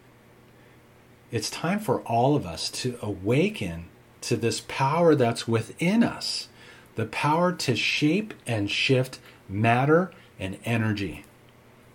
It's 1.31 1.49
time 1.49 1.79
for 1.79 2.01
all 2.01 2.35
of 2.35 2.45
us 2.45 2.69
to 2.71 2.99
awaken 3.01 3.85
to 4.21 4.35
this 4.35 4.61
power 4.67 5.15
that's 5.15 5.47
within 5.47 6.03
us 6.03 6.49
the 6.95 7.05
power 7.05 7.51
to 7.51 7.75
shape 7.75 8.33
and 8.45 8.69
shift 8.69 9.19
matter 9.49 10.11
and 10.39 10.59
energy, 10.63 11.25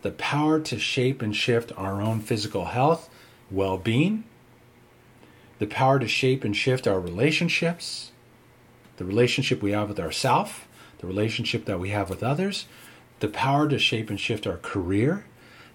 the 0.02 0.10
power 0.10 0.58
to 0.58 0.78
shape 0.78 1.22
and 1.22 1.36
shift 1.36 1.70
our 1.76 2.02
own 2.02 2.20
physical 2.20 2.66
health, 2.66 3.08
well 3.50 3.78
being, 3.78 4.24
the 5.58 5.66
power 5.66 5.98
to 5.98 6.08
shape 6.08 6.42
and 6.42 6.56
shift 6.56 6.88
our 6.88 6.98
relationships, 6.98 8.10
the 8.98 9.04
relationship 9.04 9.62
we 9.62 9.72
have 9.72 9.88
with 9.88 9.98
ourselves, 9.98 10.52
the 10.98 11.06
relationship 11.06 11.64
that 11.64 11.80
we 11.80 11.90
have 11.90 12.10
with 12.10 12.22
others, 12.22 12.66
the 13.20 13.28
power 13.28 13.68
to 13.68 13.78
shape 13.78 14.10
and 14.10 14.20
shift 14.20 14.46
our 14.46 14.58
career, 14.58 15.24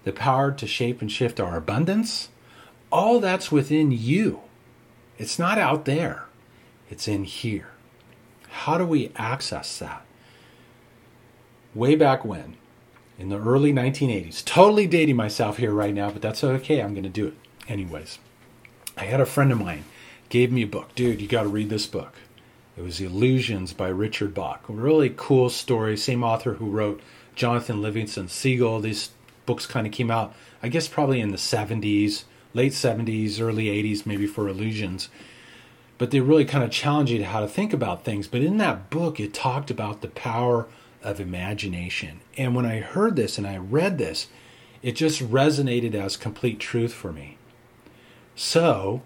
the 0.04 0.12
power 0.12 0.52
to 0.52 0.66
shape 0.66 1.00
and 1.00 1.10
shift 1.10 1.40
our 1.40 1.56
abundance. 1.56 2.28
All 2.92 3.20
that's 3.20 3.50
within 3.50 3.90
you. 3.90 4.42
It's 5.18 5.38
not 5.38 5.58
out 5.58 5.84
there, 5.84 6.26
it's 6.90 7.08
in 7.08 7.24
here. 7.24 7.70
How 8.48 8.78
do 8.78 8.86
we 8.86 9.10
access 9.16 9.78
that? 9.78 10.04
Way 11.74 11.96
back 11.96 12.24
when, 12.24 12.56
in 13.18 13.30
the 13.30 13.38
early 13.40 13.72
1980s, 13.72 14.44
totally 14.44 14.86
dating 14.86 15.16
myself 15.16 15.56
here 15.56 15.72
right 15.72 15.94
now, 15.94 16.10
but 16.10 16.22
that's 16.22 16.44
okay. 16.44 16.80
I'm 16.80 16.94
going 16.94 17.04
to 17.04 17.08
do 17.08 17.26
it 17.26 17.34
anyways. 17.68 18.18
I 18.96 19.04
had 19.04 19.20
a 19.20 19.26
friend 19.26 19.50
of 19.50 19.58
mine 19.58 19.84
gave 20.28 20.52
me 20.52 20.62
a 20.62 20.66
book. 20.66 20.94
Dude, 20.94 21.20
you 21.20 21.26
got 21.26 21.42
to 21.42 21.48
read 21.48 21.70
this 21.70 21.86
book. 21.86 22.14
It 22.76 22.82
was 22.82 23.00
Illusions 23.00 23.72
by 23.72 23.88
Richard 23.88 24.34
Bach. 24.34 24.68
A 24.68 24.72
really 24.72 25.12
cool 25.16 25.48
story. 25.50 25.96
Same 25.96 26.24
author 26.24 26.54
who 26.54 26.70
wrote 26.70 27.00
Jonathan 27.34 27.80
Livingston 27.80 28.28
Seagull. 28.28 28.80
These 28.80 29.10
books 29.46 29.66
kind 29.66 29.86
of 29.86 29.92
came 29.92 30.10
out, 30.10 30.34
I 30.62 30.68
guess, 30.68 30.88
probably 30.88 31.20
in 31.20 31.30
the 31.30 31.36
70s, 31.36 32.24
late 32.52 32.72
70s, 32.72 33.40
early 33.40 33.66
80s, 33.66 34.06
maybe 34.06 34.26
for 34.26 34.48
Illusions 34.48 35.08
but 35.98 36.10
they 36.10 36.20
really 36.20 36.44
kind 36.44 36.64
of 36.64 36.70
challenge 36.70 37.10
you 37.10 37.18
to 37.18 37.24
how 37.24 37.40
to 37.40 37.48
think 37.48 37.72
about 37.72 38.04
things. 38.04 38.26
But 38.26 38.42
in 38.42 38.58
that 38.58 38.90
book, 38.90 39.20
it 39.20 39.32
talked 39.32 39.70
about 39.70 40.00
the 40.00 40.08
power 40.08 40.66
of 41.02 41.20
imagination. 41.20 42.20
And 42.36 42.54
when 42.54 42.66
I 42.66 42.80
heard 42.80 43.16
this 43.16 43.38
and 43.38 43.46
I 43.46 43.56
read 43.58 43.98
this, 43.98 44.26
it 44.82 44.92
just 44.92 45.22
resonated 45.22 45.94
as 45.94 46.16
complete 46.16 46.58
truth 46.58 46.92
for 46.92 47.12
me. 47.12 47.38
So 48.34 49.02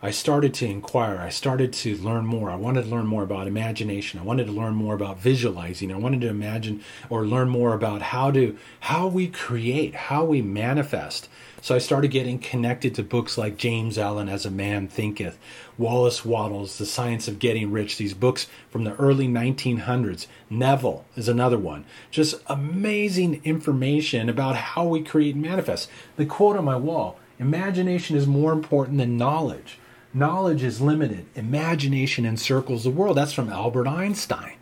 I 0.00 0.12
started 0.12 0.54
to 0.54 0.66
inquire. 0.66 1.18
I 1.18 1.28
started 1.28 1.72
to 1.72 1.96
learn 1.96 2.24
more. 2.24 2.50
I 2.50 2.54
wanted 2.54 2.84
to 2.84 2.88
learn 2.88 3.06
more 3.06 3.24
about 3.24 3.48
imagination. 3.48 4.20
I 4.20 4.22
wanted 4.22 4.46
to 4.46 4.52
learn 4.52 4.76
more 4.76 4.94
about 4.94 5.18
visualizing. 5.18 5.90
I 5.90 5.96
wanted 5.96 6.20
to 6.20 6.28
imagine 6.28 6.84
or 7.10 7.26
learn 7.26 7.48
more 7.48 7.74
about 7.74 8.00
how 8.00 8.30
to 8.30 8.56
how 8.78 9.08
we 9.08 9.26
create, 9.26 9.96
how 9.96 10.24
we 10.24 10.40
manifest. 10.40 11.28
So 11.60 11.74
I 11.74 11.78
started 11.78 12.12
getting 12.12 12.38
connected 12.38 12.94
to 12.94 13.02
books 13.02 13.36
like 13.36 13.56
James 13.56 13.98
Allen 13.98 14.28
as 14.28 14.46
a 14.46 14.52
man 14.52 14.86
thinketh, 14.86 15.36
Wallace 15.76 16.24
Wattles, 16.24 16.78
The 16.78 16.86
Science 16.86 17.26
of 17.26 17.40
Getting 17.40 17.72
Rich, 17.72 17.96
these 17.96 18.14
books 18.14 18.46
from 18.70 18.84
the 18.84 18.94
early 18.94 19.26
1900s. 19.26 20.28
Neville 20.48 21.06
is 21.16 21.28
another 21.28 21.58
one. 21.58 21.84
Just 22.12 22.36
amazing 22.46 23.40
information 23.42 24.28
about 24.28 24.54
how 24.54 24.86
we 24.86 25.02
create 25.02 25.34
and 25.34 25.42
manifest. 25.42 25.90
The 26.14 26.24
quote 26.24 26.56
on 26.56 26.64
my 26.64 26.76
wall, 26.76 27.18
imagination 27.40 28.16
is 28.16 28.28
more 28.28 28.52
important 28.52 28.98
than 28.98 29.16
knowledge. 29.16 29.80
Knowledge 30.14 30.62
is 30.62 30.80
limited. 30.80 31.26
Imagination 31.34 32.24
encircles 32.24 32.84
the 32.84 32.90
world. 32.90 33.16
That's 33.16 33.32
from 33.32 33.50
Albert 33.50 33.86
Einstein. 33.86 34.54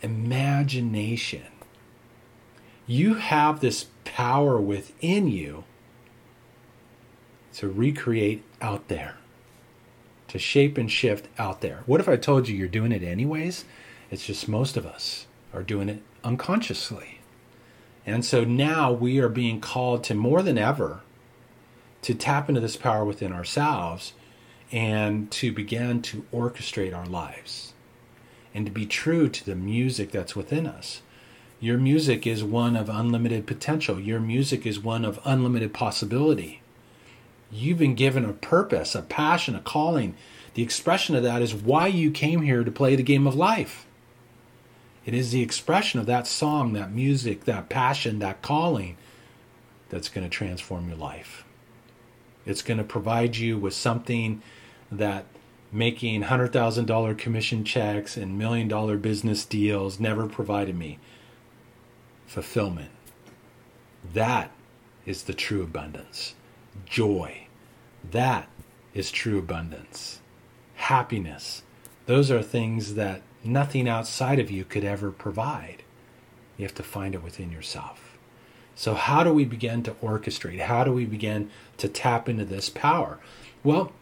Imagination. 0.00 1.42
You 2.86 3.14
have 3.14 3.60
this 3.60 3.86
power 4.04 4.60
within 4.60 5.28
you 5.28 5.64
to 7.54 7.68
recreate 7.68 8.44
out 8.60 8.88
there, 8.88 9.16
to 10.28 10.38
shape 10.38 10.78
and 10.78 10.90
shift 10.90 11.28
out 11.38 11.60
there. 11.60 11.82
What 11.86 12.00
if 12.00 12.08
I 12.08 12.16
told 12.16 12.48
you 12.48 12.56
you're 12.56 12.68
doing 12.68 12.92
it 12.92 13.02
anyways? 13.02 13.64
It's 14.10 14.26
just 14.26 14.48
most 14.48 14.76
of 14.76 14.86
us 14.86 15.26
are 15.52 15.62
doing 15.62 15.88
it 15.88 16.02
unconsciously. 16.24 17.20
And 18.06 18.24
so 18.24 18.44
now 18.44 18.92
we 18.92 19.18
are 19.20 19.28
being 19.28 19.60
called 19.60 20.02
to 20.04 20.14
more 20.14 20.42
than 20.42 20.58
ever 20.58 21.00
to 22.02 22.14
tap 22.14 22.48
into 22.48 22.60
this 22.60 22.76
power 22.76 23.04
within 23.04 23.32
ourselves 23.32 24.12
and 24.72 25.30
to 25.30 25.52
begin 25.52 26.00
to 26.00 26.24
orchestrate 26.32 26.96
our 26.96 27.06
lives 27.06 27.74
and 28.54 28.66
to 28.66 28.72
be 28.72 28.86
true 28.86 29.28
to 29.28 29.44
the 29.44 29.54
music 29.54 30.10
that's 30.10 30.34
within 30.34 30.66
us. 30.66 31.02
Your 31.60 31.78
music 31.78 32.26
is 32.26 32.42
one 32.42 32.74
of 32.74 32.88
unlimited 32.88 33.46
potential. 33.46 34.00
Your 34.00 34.18
music 34.18 34.66
is 34.66 34.80
one 34.80 35.04
of 35.04 35.20
unlimited 35.24 35.72
possibility. 35.72 36.60
You've 37.50 37.78
been 37.78 37.94
given 37.94 38.24
a 38.24 38.32
purpose, 38.32 38.94
a 38.94 39.02
passion, 39.02 39.54
a 39.54 39.60
calling. 39.60 40.16
The 40.54 40.62
expression 40.62 41.14
of 41.14 41.22
that 41.22 41.42
is 41.42 41.54
why 41.54 41.86
you 41.86 42.10
came 42.10 42.42
here 42.42 42.64
to 42.64 42.70
play 42.70 42.96
the 42.96 43.02
game 43.02 43.26
of 43.26 43.34
life. 43.34 43.86
It 45.04 45.14
is 45.14 45.30
the 45.30 45.42
expression 45.42 46.00
of 46.00 46.06
that 46.06 46.26
song, 46.26 46.72
that 46.72 46.92
music, 46.92 47.44
that 47.44 47.68
passion, 47.68 48.18
that 48.20 48.42
calling 48.42 48.96
that's 49.88 50.08
going 50.08 50.28
to 50.28 50.30
transform 50.30 50.88
your 50.88 50.96
life. 50.96 51.44
It's 52.46 52.62
going 52.62 52.78
to 52.78 52.84
provide 52.84 53.36
you 53.36 53.58
with 53.58 53.74
something 53.74 54.42
that 54.98 55.26
making 55.72 56.22
$100,000 56.24 57.18
commission 57.18 57.64
checks 57.64 58.16
and 58.16 58.38
million 58.38 58.68
dollar 58.68 58.96
business 58.98 59.44
deals 59.44 59.98
never 59.98 60.26
provided 60.26 60.76
me 60.76 60.98
fulfillment. 62.26 62.90
That 64.12 64.50
is 65.06 65.24
the 65.24 65.34
true 65.34 65.62
abundance. 65.62 66.34
Joy. 66.86 67.46
That 68.10 68.48
is 68.94 69.10
true 69.10 69.38
abundance. 69.38 70.20
Happiness. 70.76 71.62
Those 72.06 72.30
are 72.30 72.42
things 72.42 72.94
that 72.94 73.22
nothing 73.44 73.88
outside 73.88 74.38
of 74.38 74.50
you 74.50 74.64
could 74.64 74.84
ever 74.84 75.10
provide. 75.10 75.82
You 76.56 76.64
have 76.64 76.74
to 76.74 76.82
find 76.82 77.14
it 77.14 77.22
within 77.22 77.52
yourself. 77.52 78.18
So, 78.74 78.94
how 78.94 79.22
do 79.22 79.32
we 79.32 79.44
begin 79.44 79.82
to 79.84 79.92
orchestrate? 80.02 80.60
How 80.60 80.84
do 80.84 80.92
we 80.92 81.04
begin 81.04 81.50
to 81.76 81.88
tap 81.88 82.28
into 82.28 82.44
this 82.44 82.68
power? 82.68 83.18
Well, 83.62 83.92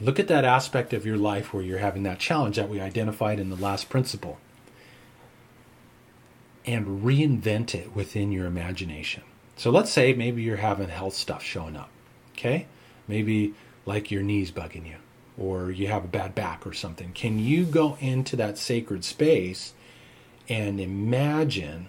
Look 0.00 0.20
at 0.20 0.28
that 0.28 0.44
aspect 0.44 0.92
of 0.92 1.04
your 1.04 1.16
life 1.16 1.52
where 1.52 1.62
you're 1.62 1.78
having 1.78 2.04
that 2.04 2.18
challenge 2.18 2.56
that 2.56 2.68
we 2.68 2.80
identified 2.80 3.40
in 3.40 3.50
the 3.50 3.56
last 3.56 3.88
principle 3.88 4.38
and 6.64 7.02
reinvent 7.02 7.74
it 7.74 7.96
within 7.96 8.30
your 8.30 8.46
imagination. 8.46 9.22
So 9.56 9.70
let's 9.70 9.90
say 9.90 10.12
maybe 10.12 10.42
you're 10.42 10.56
having 10.56 10.88
health 10.88 11.14
stuff 11.14 11.42
showing 11.42 11.76
up, 11.76 11.90
okay? 12.32 12.66
Maybe 13.08 13.54
like 13.86 14.10
your 14.10 14.22
knees 14.22 14.52
bugging 14.52 14.86
you 14.86 14.96
or 15.36 15.70
you 15.70 15.88
have 15.88 16.04
a 16.04 16.08
bad 16.08 16.34
back 16.34 16.66
or 16.66 16.72
something. 16.72 17.12
Can 17.12 17.38
you 17.38 17.64
go 17.64 17.96
into 18.00 18.36
that 18.36 18.58
sacred 18.58 19.04
space 19.04 19.72
and 20.48 20.80
imagine 20.80 21.88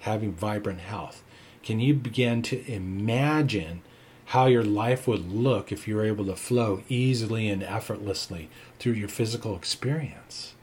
having 0.00 0.32
vibrant 0.32 0.80
health? 0.80 1.22
Can 1.62 1.78
you 1.78 1.94
begin 1.94 2.42
to 2.42 2.72
imagine 2.72 3.82
how 4.30 4.46
your 4.46 4.62
life 4.62 5.08
would 5.08 5.32
look 5.32 5.72
if 5.72 5.88
you 5.88 5.96
were 5.96 6.04
able 6.04 6.24
to 6.24 6.36
flow 6.36 6.84
easily 6.88 7.48
and 7.48 7.64
effortlessly 7.64 8.48
through 8.78 8.92
your 8.92 9.08
physical 9.08 9.56
experience. 9.56 10.54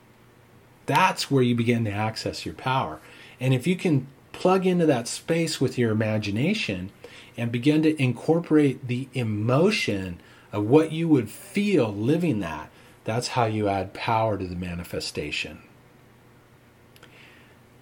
That's 0.85 1.29
where 1.29 1.43
you 1.43 1.53
begin 1.53 1.83
to 1.83 1.91
access 1.91 2.45
your 2.45 2.55
power. 2.55 2.99
And 3.41 3.53
if 3.53 3.67
you 3.67 3.75
can 3.75 4.07
plug 4.31 4.65
into 4.65 4.85
that 4.85 5.09
space 5.09 5.59
with 5.59 5.77
your 5.77 5.91
imagination 5.91 6.91
and 7.35 7.51
begin 7.51 7.83
to 7.83 8.01
incorporate 8.01 8.87
the 8.87 9.09
emotion 9.13 10.21
of 10.53 10.63
what 10.63 10.93
you 10.93 11.09
would 11.09 11.29
feel 11.29 11.93
living 11.93 12.39
that, 12.39 12.69
that's 13.03 13.29
how 13.29 13.47
you 13.47 13.67
add 13.67 13.93
power 13.93 14.37
to 14.37 14.47
the 14.47 14.55
manifestation. 14.55 15.59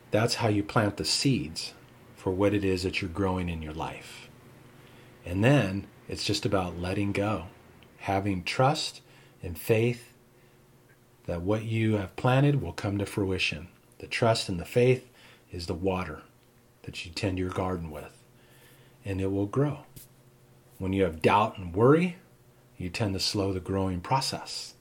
That's 0.09 0.35
how 0.35 0.47
you 0.47 0.63
plant 0.63 0.97
the 0.97 1.05
seeds 1.05 1.73
for 2.15 2.31
what 2.31 2.55
it 2.55 2.63
is 2.63 2.81
that 2.81 3.03
you're 3.03 3.11
growing 3.11 3.49
in 3.49 3.61
your 3.61 3.73
life. 3.73 4.24
And 5.25 5.43
then 5.43 5.87
it's 6.07 6.23
just 6.23 6.45
about 6.45 6.79
letting 6.79 7.11
go, 7.11 7.45
having 7.99 8.43
trust 8.43 9.01
and 9.41 9.57
faith 9.57 10.13
that 11.25 11.41
what 11.41 11.63
you 11.63 11.95
have 11.95 12.15
planted 12.15 12.61
will 12.61 12.73
come 12.73 12.97
to 12.99 13.05
fruition. 13.05 13.67
The 13.97 14.07
trust 14.07 14.49
and 14.49 14.59
the 14.59 14.65
faith 14.65 15.09
is 15.51 15.65
the 15.65 15.73
water 15.73 16.21
that 16.83 17.05
you 17.05 17.11
tend 17.11 17.39
your 17.39 17.49
garden 17.49 17.89
with, 17.89 18.23
and 19.03 19.19
it 19.19 19.31
will 19.31 19.47
grow. 19.47 19.79
When 20.77 20.93
you 20.93 21.03
have 21.03 21.21
doubt 21.21 21.57
and 21.57 21.73
worry, 21.73 22.17
you 22.77 22.89
tend 22.89 23.13
to 23.13 23.19
slow 23.19 23.53
the 23.53 23.59
growing 23.59 24.01
process. 24.01 24.73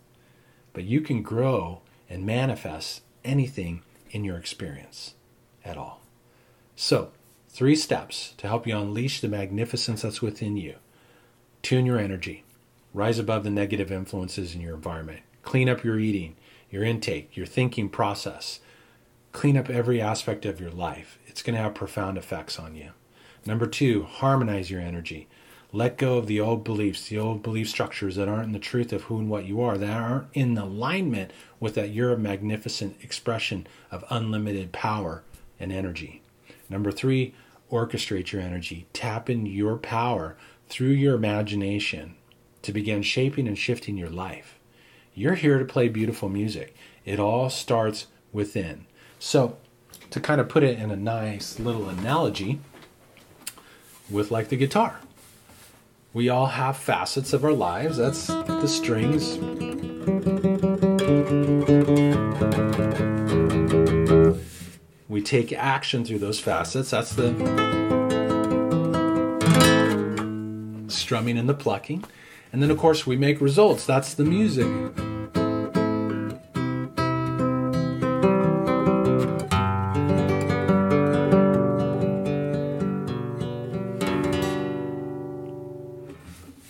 But 0.72 0.84
you 0.84 1.00
can 1.00 1.22
grow 1.22 1.80
and 2.10 2.26
manifest 2.26 3.02
anything 3.24 3.82
in 4.10 4.24
your 4.24 4.36
experience 4.36 5.14
at 5.64 5.78
all. 5.78 6.02
So, 6.76 7.12
three 7.54 7.76
steps 7.76 8.34
to 8.36 8.48
help 8.48 8.66
you 8.66 8.76
unleash 8.76 9.20
the 9.20 9.28
magnificence 9.28 10.02
that's 10.02 10.20
within 10.20 10.56
you. 10.56 10.74
Tune 11.62 11.86
your 11.86 12.00
energy, 12.00 12.42
rise 12.92 13.20
above 13.20 13.44
the 13.44 13.50
negative 13.50 13.92
influences 13.92 14.56
in 14.56 14.60
your 14.60 14.74
environment, 14.74 15.20
clean 15.42 15.68
up 15.68 15.84
your 15.84 16.00
eating, 16.00 16.34
your 16.68 16.82
intake, 16.82 17.36
your 17.36 17.46
thinking 17.46 17.88
process, 17.88 18.58
clean 19.30 19.56
up 19.56 19.70
every 19.70 20.00
aspect 20.00 20.44
of 20.44 20.60
your 20.60 20.72
life. 20.72 21.16
It's 21.28 21.42
going 21.42 21.54
to 21.54 21.62
have 21.62 21.76
profound 21.76 22.18
effects 22.18 22.58
on 22.58 22.74
you. 22.74 22.90
Number 23.46 23.68
two, 23.68 24.02
harmonize 24.02 24.68
your 24.68 24.80
energy. 24.80 25.28
Let 25.70 25.96
go 25.96 26.18
of 26.18 26.26
the 26.26 26.40
old 26.40 26.64
beliefs, 26.64 27.08
the 27.08 27.18
old 27.18 27.44
belief 27.44 27.68
structures 27.68 28.16
that 28.16 28.26
aren't 28.26 28.46
in 28.46 28.52
the 28.52 28.58
truth 28.58 28.92
of 28.92 29.02
who 29.02 29.18
and 29.18 29.30
what 29.30 29.44
you 29.44 29.60
are, 29.60 29.78
that 29.78 29.96
aren't 29.96 30.26
in 30.34 30.58
alignment 30.58 31.30
with 31.60 31.76
that 31.76 31.90
you're 31.90 32.12
a 32.12 32.18
magnificent 32.18 32.96
expression 33.00 33.68
of 33.92 34.04
unlimited 34.10 34.72
power 34.72 35.22
and 35.60 35.72
energy. 35.72 36.20
Number 36.68 36.90
three, 36.90 37.34
orchestrate 37.74 38.32
your 38.32 38.40
energy. 38.40 38.86
Tap 38.92 39.28
in 39.28 39.46
your 39.46 39.76
power 39.76 40.36
through 40.68 40.88
your 40.88 41.14
imagination 41.14 42.14
to 42.62 42.72
begin 42.72 43.02
shaping 43.02 43.46
and 43.46 43.58
shifting 43.58 43.96
your 43.96 44.10
life. 44.10 44.58
You're 45.14 45.34
here 45.34 45.58
to 45.58 45.64
play 45.64 45.88
beautiful 45.88 46.28
music. 46.28 46.74
It 47.04 47.20
all 47.20 47.50
starts 47.50 48.06
within. 48.32 48.86
So, 49.18 49.58
to 50.10 50.20
kind 50.20 50.40
of 50.40 50.48
put 50.48 50.62
it 50.62 50.78
in 50.78 50.90
a 50.90 50.96
nice 50.96 51.58
little 51.58 51.88
analogy 51.88 52.60
with 54.08 54.30
like 54.30 54.48
the 54.48 54.56
guitar 54.56 55.00
we 56.14 56.28
all 56.28 56.46
have 56.46 56.76
facets 56.76 57.32
of 57.32 57.44
our 57.44 57.52
lives. 57.52 57.96
That's 57.98 58.28
the 58.28 58.68
strings. 58.68 59.34
Take 65.24 65.52
action 65.52 66.04
through 66.04 66.18
those 66.18 66.38
facets. 66.38 66.90
That's 66.90 67.14
the 67.14 67.32
strumming 70.88 71.38
and 71.38 71.48
the 71.48 71.54
plucking. 71.54 72.04
And 72.52 72.62
then, 72.62 72.70
of 72.70 72.78
course, 72.78 73.06
we 73.06 73.16
make 73.16 73.40
results. 73.40 73.84
That's 73.84 74.14
the 74.14 74.24
music. 74.24 74.68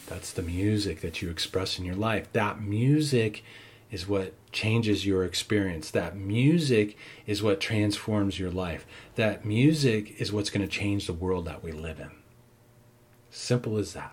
That's 0.08 0.32
the 0.32 0.42
music 0.42 1.00
that 1.02 1.20
you 1.20 1.28
express 1.28 1.78
in 1.78 1.84
your 1.84 1.96
life. 1.96 2.32
That 2.32 2.62
music 2.62 3.44
is 3.94 4.08
what 4.08 4.32
changes 4.50 5.06
your 5.06 5.22
experience. 5.22 5.88
That 5.88 6.16
music 6.16 6.98
is 7.28 7.44
what 7.44 7.60
transforms 7.60 8.40
your 8.40 8.50
life. 8.50 8.84
That 9.14 9.44
music 9.44 10.20
is 10.20 10.32
what's 10.32 10.50
going 10.50 10.66
to 10.66 10.72
change 10.72 11.06
the 11.06 11.12
world 11.12 11.44
that 11.44 11.62
we 11.62 11.70
live 11.70 12.00
in. 12.00 12.10
Simple 13.30 13.78
as 13.78 13.92
that. 13.92 14.12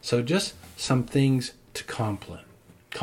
So, 0.00 0.22
just 0.22 0.54
some 0.76 1.02
things 1.02 1.54
to 1.74 1.82
contemplate. 1.82 2.44
So, 2.92 3.00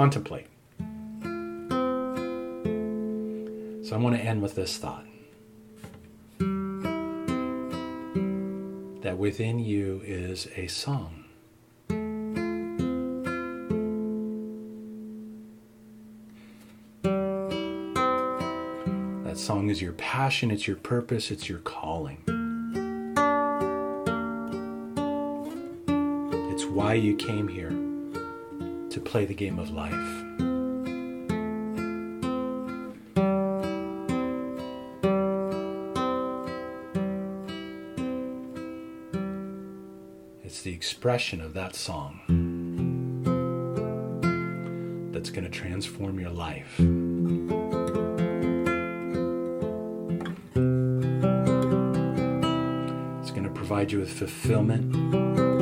I 3.92 3.98
want 3.98 4.16
to 4.16 4.22
end 4.22 4.42
with 4.42 4.56
this 4.56 4.78
thought 4.78 5.04
that 9.02 9.18
within 9.18 9.60
you 9.60 10.02
is 10.06 10.48
a 10.56 10.68
song. 10.68 11.23
Song 19.44 19.70
is 19.70 19.82
your 19.82 19.92
passion, 19.94 20.52
it's 20.52 20.68
your 20.68 20.78
purpose, 20.78 21.30
it's 21.30 21.50
your 21.50 21.60
calling. 21.60 22.18
It's 26.50 26.64
why 26.64 26.94
you 26.94 27.18
came 27.18 27.50
here 27.50 27.72
to 28.90 29.02
play 29.02 29.26
the 29.26 29.34
game 29.34 29.60
of 29.60 29.70
life. 29.70 29.94
It's 40.46 40.62
the 40.62 40.72
expression 40.72 41.42
of 41.42 41.54
that 41.54 41.76
song 41.76 42.22
that's 45.12 45.30
going 45.30 45.44
to 45.44 45.50
transform 45.50 46.18
your 46.18 46.30
life. 46.30 46.80
Provide 53.84 53.92
you 53.92 54.00
with 54.00 54.18
fulfillment 54.18 55.53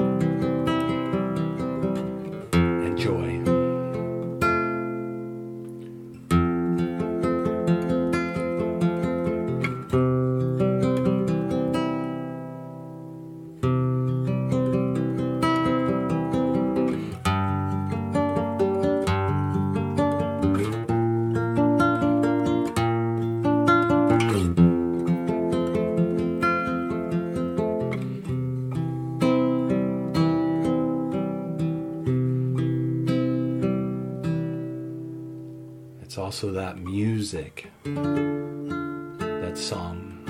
also 36.32 36.50
that 36.50 36.78
music, 36.78 37.70
that 37.84 39.52
song. 39.56 40.24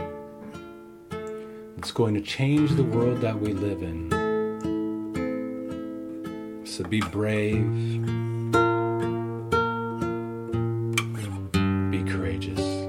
It's 1.77 1.91
going 1.91 2.15
to 2.15 2.21
change 2.21 2.71
the 2.71 2.83
world 2.83 3.21
that 3.21 3.39
we 3.39 3.53
live 3.53 3.83
in. 3.83 4.09
So 6.65 6.83
be 6.85 7.01
brave. 7.01 8.01
Take 11.91 12.80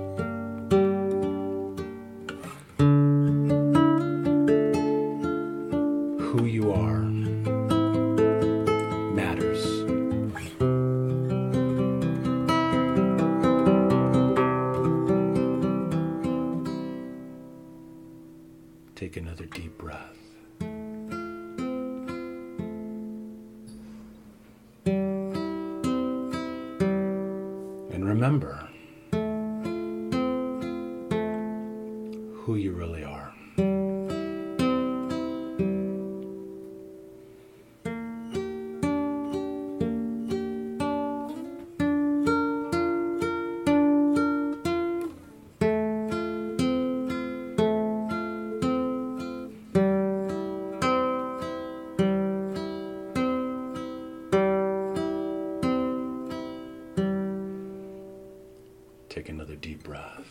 Take 59.12 59.29
another 59.29 59.57
deep 59.57 59.83
breath. 59.83 60.25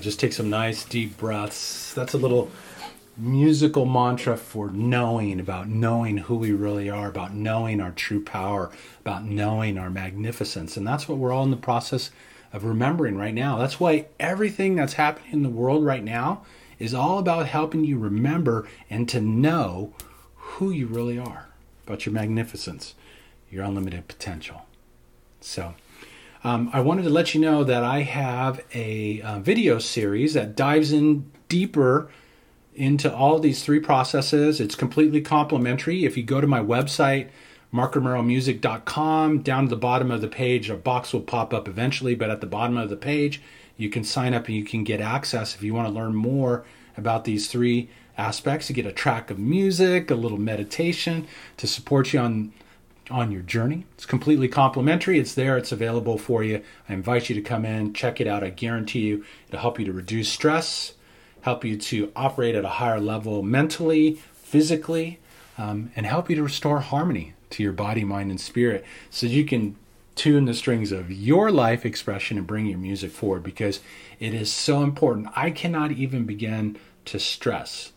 Just 0.00 0.20
take 0.20 0.32
some 0.32 0.48
nice 0.48 0.84
deep 0.84 1.16
breaths. 1.16 1.92
That's 1.92 2.14
a 2.14 2.18
little 2.18 2.48
musical 3.16 3.86
mantra 3.86 4.36
for 4.36 4.70
knowing 4.70 5.40
about 5.40 5.68
knowing 5.68 6.18
who 6.18 6.36
we 6.36 6.52
really 6.52 6.90
are, 6.90 7.08
about 7.08 7.34
knowing 7.34 7.80
our 7.80 7.92
true 7.92 8.22
power, 8.22 8.70
about 9.00 9.24
knowing 9.24 9.78
our 9.78 9.90
magnificence. 9.90 10.76
And 10.76 10.86
that's 10.86 11.08
what 11.08 11.18
we're 11.18 11.32
all 11.32 11.44
in 11.44 11.50
the 11.50 11.56
process 11.56 12.10
of 12.52 12.64
remembering 12.64 13.16
right 13.16 13.34
now. 13.34 13.58
That's 13.58 13.80
why 13.80 14.06
everything 14.20 14.76
that's 14.76 14.94
happening 14.94 15.32
in 15.32 15.42
the 15.42 15.48
world 15.48 15.84
right 15.84 16.04
now 16.04 16.44
is 16.78 16.94
all 16.94 17.18
about 17.18 17.46
helping 17.46 17.84
you 17.84 17.98
remember 17.98 18.68
and 18.90 19.08
to 19.08 19.20
know 19.20 19.94
who 20.36 20.70
you 20.70 20.86
really 20.86 21.18
are, 21.18 21.48
about 21.86 22.06
your 22.06 22.12
magnificence, 22.12 22.94
your 23.50 23.64
unlimited 23.64 24.08
potential. 24.08 24.66
So, 25.40 25.74
um, 26.44 26.70
I 26.72 26.80
wanted 26.80 27.02
to 27.02 27.10
let 27.10 27.34
you 27.34 27.40
know 27.40 27.64
that 27.64 27.82
I 27.82 28.02
have 28.02 28.64
a, 28.74 29.20
uh, 29.22 29.38
video 29.40 29.78
series 29.78 30.34
that 30.34 30.54
dives 30.54 30.92
in 30.92 31.30
deeper 31.48 32.10
into 32.76 33.14
all 33.14 33.38
these 33.38 33.64
three 33.64 33.80
processes. 33.80 34.60
It's 34.60 34.74
completely 34.74 35.20
complimentary. 35.20 36.04
If 36.04 36.16
you 36.16 36.22
go 36.22 36.40
to 36.40 36.46
my 36.46 36.60
website, 36.60 37.28
markromero.music.com, 37.72 39.42
down 39.42 39.64
to 39.64 39.70
the 39.70 39.76
bottom 39.76 40.10
of 40.10 40.20
the 40.20 40.28
page, 40.28 40.70
a 40.70 40.76
box 40.76 41.12
will 41.12 41.20
pop 41.20 41.52
up 41.52 41.68
eventually, 41.68 42.14
but 42.14 42.30
at 42.30 42.40
the 42.40 42.46
bottom 42.46 42.76
of 42.76 42.90
the 42.90 42.96
page, 42.96 43.42
you 43.76 43.90
can 43.90 44.04
sign 44.04 44.34
up 44.34 44.46
and 44.46 44.56
you 44.56 44.64
can 44.64 44.84
get 44.84 45.00
access 45.00 45.54
if 45.54 45.62
you 45.62 45.74
want 45.74 45.88
to 45.88 45.94
learn 45.94 46.14
more 46.14 46.64
about 46.96 47.24
these 47.24 47.48
three 47.48 47.90
aspects. 48.16 48.68
You 48.68 48.74
get 48.74 48.86
a 48.86 48.92
track 48.92 49.30
of 49.30 49.38
music, 49.38 50.10
a 50.10 50.14
little 50.14 50.38
meditation 50.38 51.26
to 51.58 51.66
support 51.66 52.12
you 52.12 52.20
on 52.20 52.52
on 53.10 53.30
your 53.30 53.42
journey. 53.42 53.86
It's 53.94 54.06
completely 54.06 54.48
complimentary. 54.48 55.18
It's 55.18 55.34
there. 55.34 55.56
It's 55.56 55.72
available 55.72 56.18
for 56.18 56.42
you. 56.42 56.62
I 56.88 56.94
invite 56.94 57.28
you 57.28 57.34
to 57.36 57.40
come 57.40 57.64
in, 57.64 57.92
check 57.92 58.20
it 58.20 58.26
out. 58.26 58.42
I 58.42 58.50
guarantee 58.50 59.00
you 59.00 59.24
it'll 59.48 59.60
help 59.60 59.78
you 59.78 59.84
to 59.86 59.92
reduce 59.92 60.28
stress, 60.28 60.94
help 61.46 61.64
you 61.64 61.76
to 61.76 62.10
operate 62.16 62.56
at 62.56 62.64
a 62.64 62.68
higher 62.68 62.98
level 62.98 63.40
mentally, 63.40 64.14
physically, 64.34 65.20
um, 65.56 65.92
and 65.94 66.04
help 66.04 66.28
you 66.28 66.34
to 66.34 66.42
restore 66.42 66.80
harmony 66.80 67.34
to 67.50 67.62
your 67.62 67.72
body, 67.72 68.02
mind, 68.02 68.32
and 68.32 68.40
spirit 68.40 68.84
so 69.10 69.28
you 69.28 69.44
can 69.44 69.76
tune 70.16 70.46
the 70.46 70.52
strings 70.52 70.90
of 70.90 71.08
your 71.12 71.52
life 71.52 71.86
expression 71.86 72.36
and 72.36 72.48
bring 72.48 72.66
your 72.66 72.80
music 72.80 73.12
forward 73.12 73.44
because 73.44 73.78
it 74.18 74.34
is 74.34 74.52
so 74.52 74.82
important. 74.82 75.28
I 75.36 75.52
cannot 75.52 75.92
even 75.92 76.24
begin 76.24 76.78
to 77.04 77.20
stress 77.20 77.92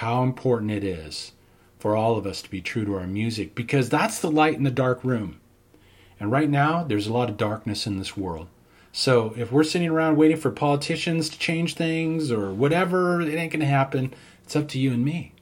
how 0.00 0.22
important 0.22 0.70
it 0.70 0.82
is 0.82 1.32
for 1.78 1.94
all 1.94 2.16
of 2.16 2.26
us 2.26 2.40
to 2.40 2.50
be 2.50 2.62
true 2.62 2.86
to 2.86 2.96
our 2.96 3.06
music 3.06 3.54
because 3.54 3.90
that's 3.90 4.18
the 4.18 4.30
light 4.30 4.54
in 4.54 4.62
the 4.62 4.70
dark 4.70 5.04
room. 5.04 5.40
And 6.18 6.32
right 6.32 6.48
now, 6.48 6.82
there's 6.82 7.06
a 7.06 7.12
lot 7.12 7.28
of 7.28 7.36
darkness 7.36 7.86
in 7.86 7.98
this 7.98 8.16
world. 8.16 8.48
So 8.96 9.34
if 9.36 9.50
we're 9.50 9.64
sitting 9.64 9.88
around 9.88 10.14
waiting 10.14 10.36
for 10.36 10.52
politicians 10.52 11.28
to 11.28 11.36
change 11.36 11.74
things 11.74 12.30
or 12.30 12.54
whatever, 12.54 13.20
it 13.20 13.34
ain't 13.34 13.52
going 13.52 13.58
to 13.58 13.66
happen. 13.66 14.14
It's 14.44 14.54
up 14.54 14.68
to 14.68 14.78
you 14.78 14.92
and 14.92 15.04
me. 15.04 15.32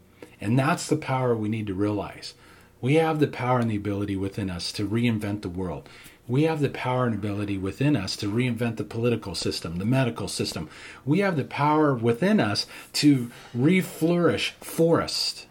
And 0.40 0.58
that's 0.58 0.86
the 0.86 0.96
power 0.96 1.36
we 1.36 1.50
need 1.50 1.66
to 1.66 1.74
realize. 1.74 2.32
We 2.80 2.94
have 2.94 3.20
the 3.20 3.28
power 3.28 3.58
and 3.58 3.70
the 3.70 3.76
ability 3.76 4.16
within 4.16 4.48
us 4.48 4.72
to 4.72 4.88
reinvent 4.88 5.42
the 5.42 5.50
world. 5.50 5.86
We 6.26 6.44
have 6.44 6.60
the 6.60 6.70
power 6.70 7.04
and 7.04 7.14
ability 7.14 7.58
within 7.58 7.94
us 7.94 8.16
to 8.16 8.32
reinvent 8.32 8.78
the 8.78 8.84
political 8.84 9.34
system, 9.34 9.76
the 9.76 9.84
medical 9.84 10.28
system. 10.28 10.70
We 11.04 11.18
have 11.18 11.36
the 11.36 11.44
power 11.44 11.94
within 11.94 12.40
us 12.40 12.66
to 12.94 13.30
reflourish 13.54 14.52
forests. 14.62 15.46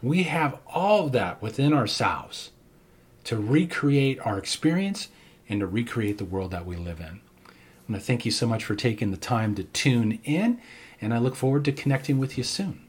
We 0.00 0.22
have 0.22 0.56
all 0.68 1.06
of 1.06 1.12
that 1.12 1.42
within 1.42 1.72
ourselves 1.72 2.52
to 3.24 3.38
recreate 3.38 4.20
our 4.20 4.38
experience 4.38 5.08
and 5.48 5.58
to 5.58 5.66
recreate 5.66 6.18
the 6.18 6.24
world 6.24 6.52
that 6.52 6.64
we 6.64 6.76
live 6.76 7.00
in. 7.00 7.22
I 7.90 7.94
want 7.94 8.02
to 8.02 8.06
thank 8.06 8.24
you 8.24 8.30
so 8.30 8.46
much 8.46 8.64
for 8.64 8.76
taking 8.76 9.10
the 9.10 9.16
time 9.16 9.56
to 9.56 9.64
tune 9.64 10.20
in, 10.22 10.60
and 11.00 11.12
I 11.12 11.18
look 11.18 11.34
forward 11.34 11.64
to 11.64 11.72
connecting 11.72 12.20
with 12.20 12.38
you 12.38 12.44
soon. 12.44 12.86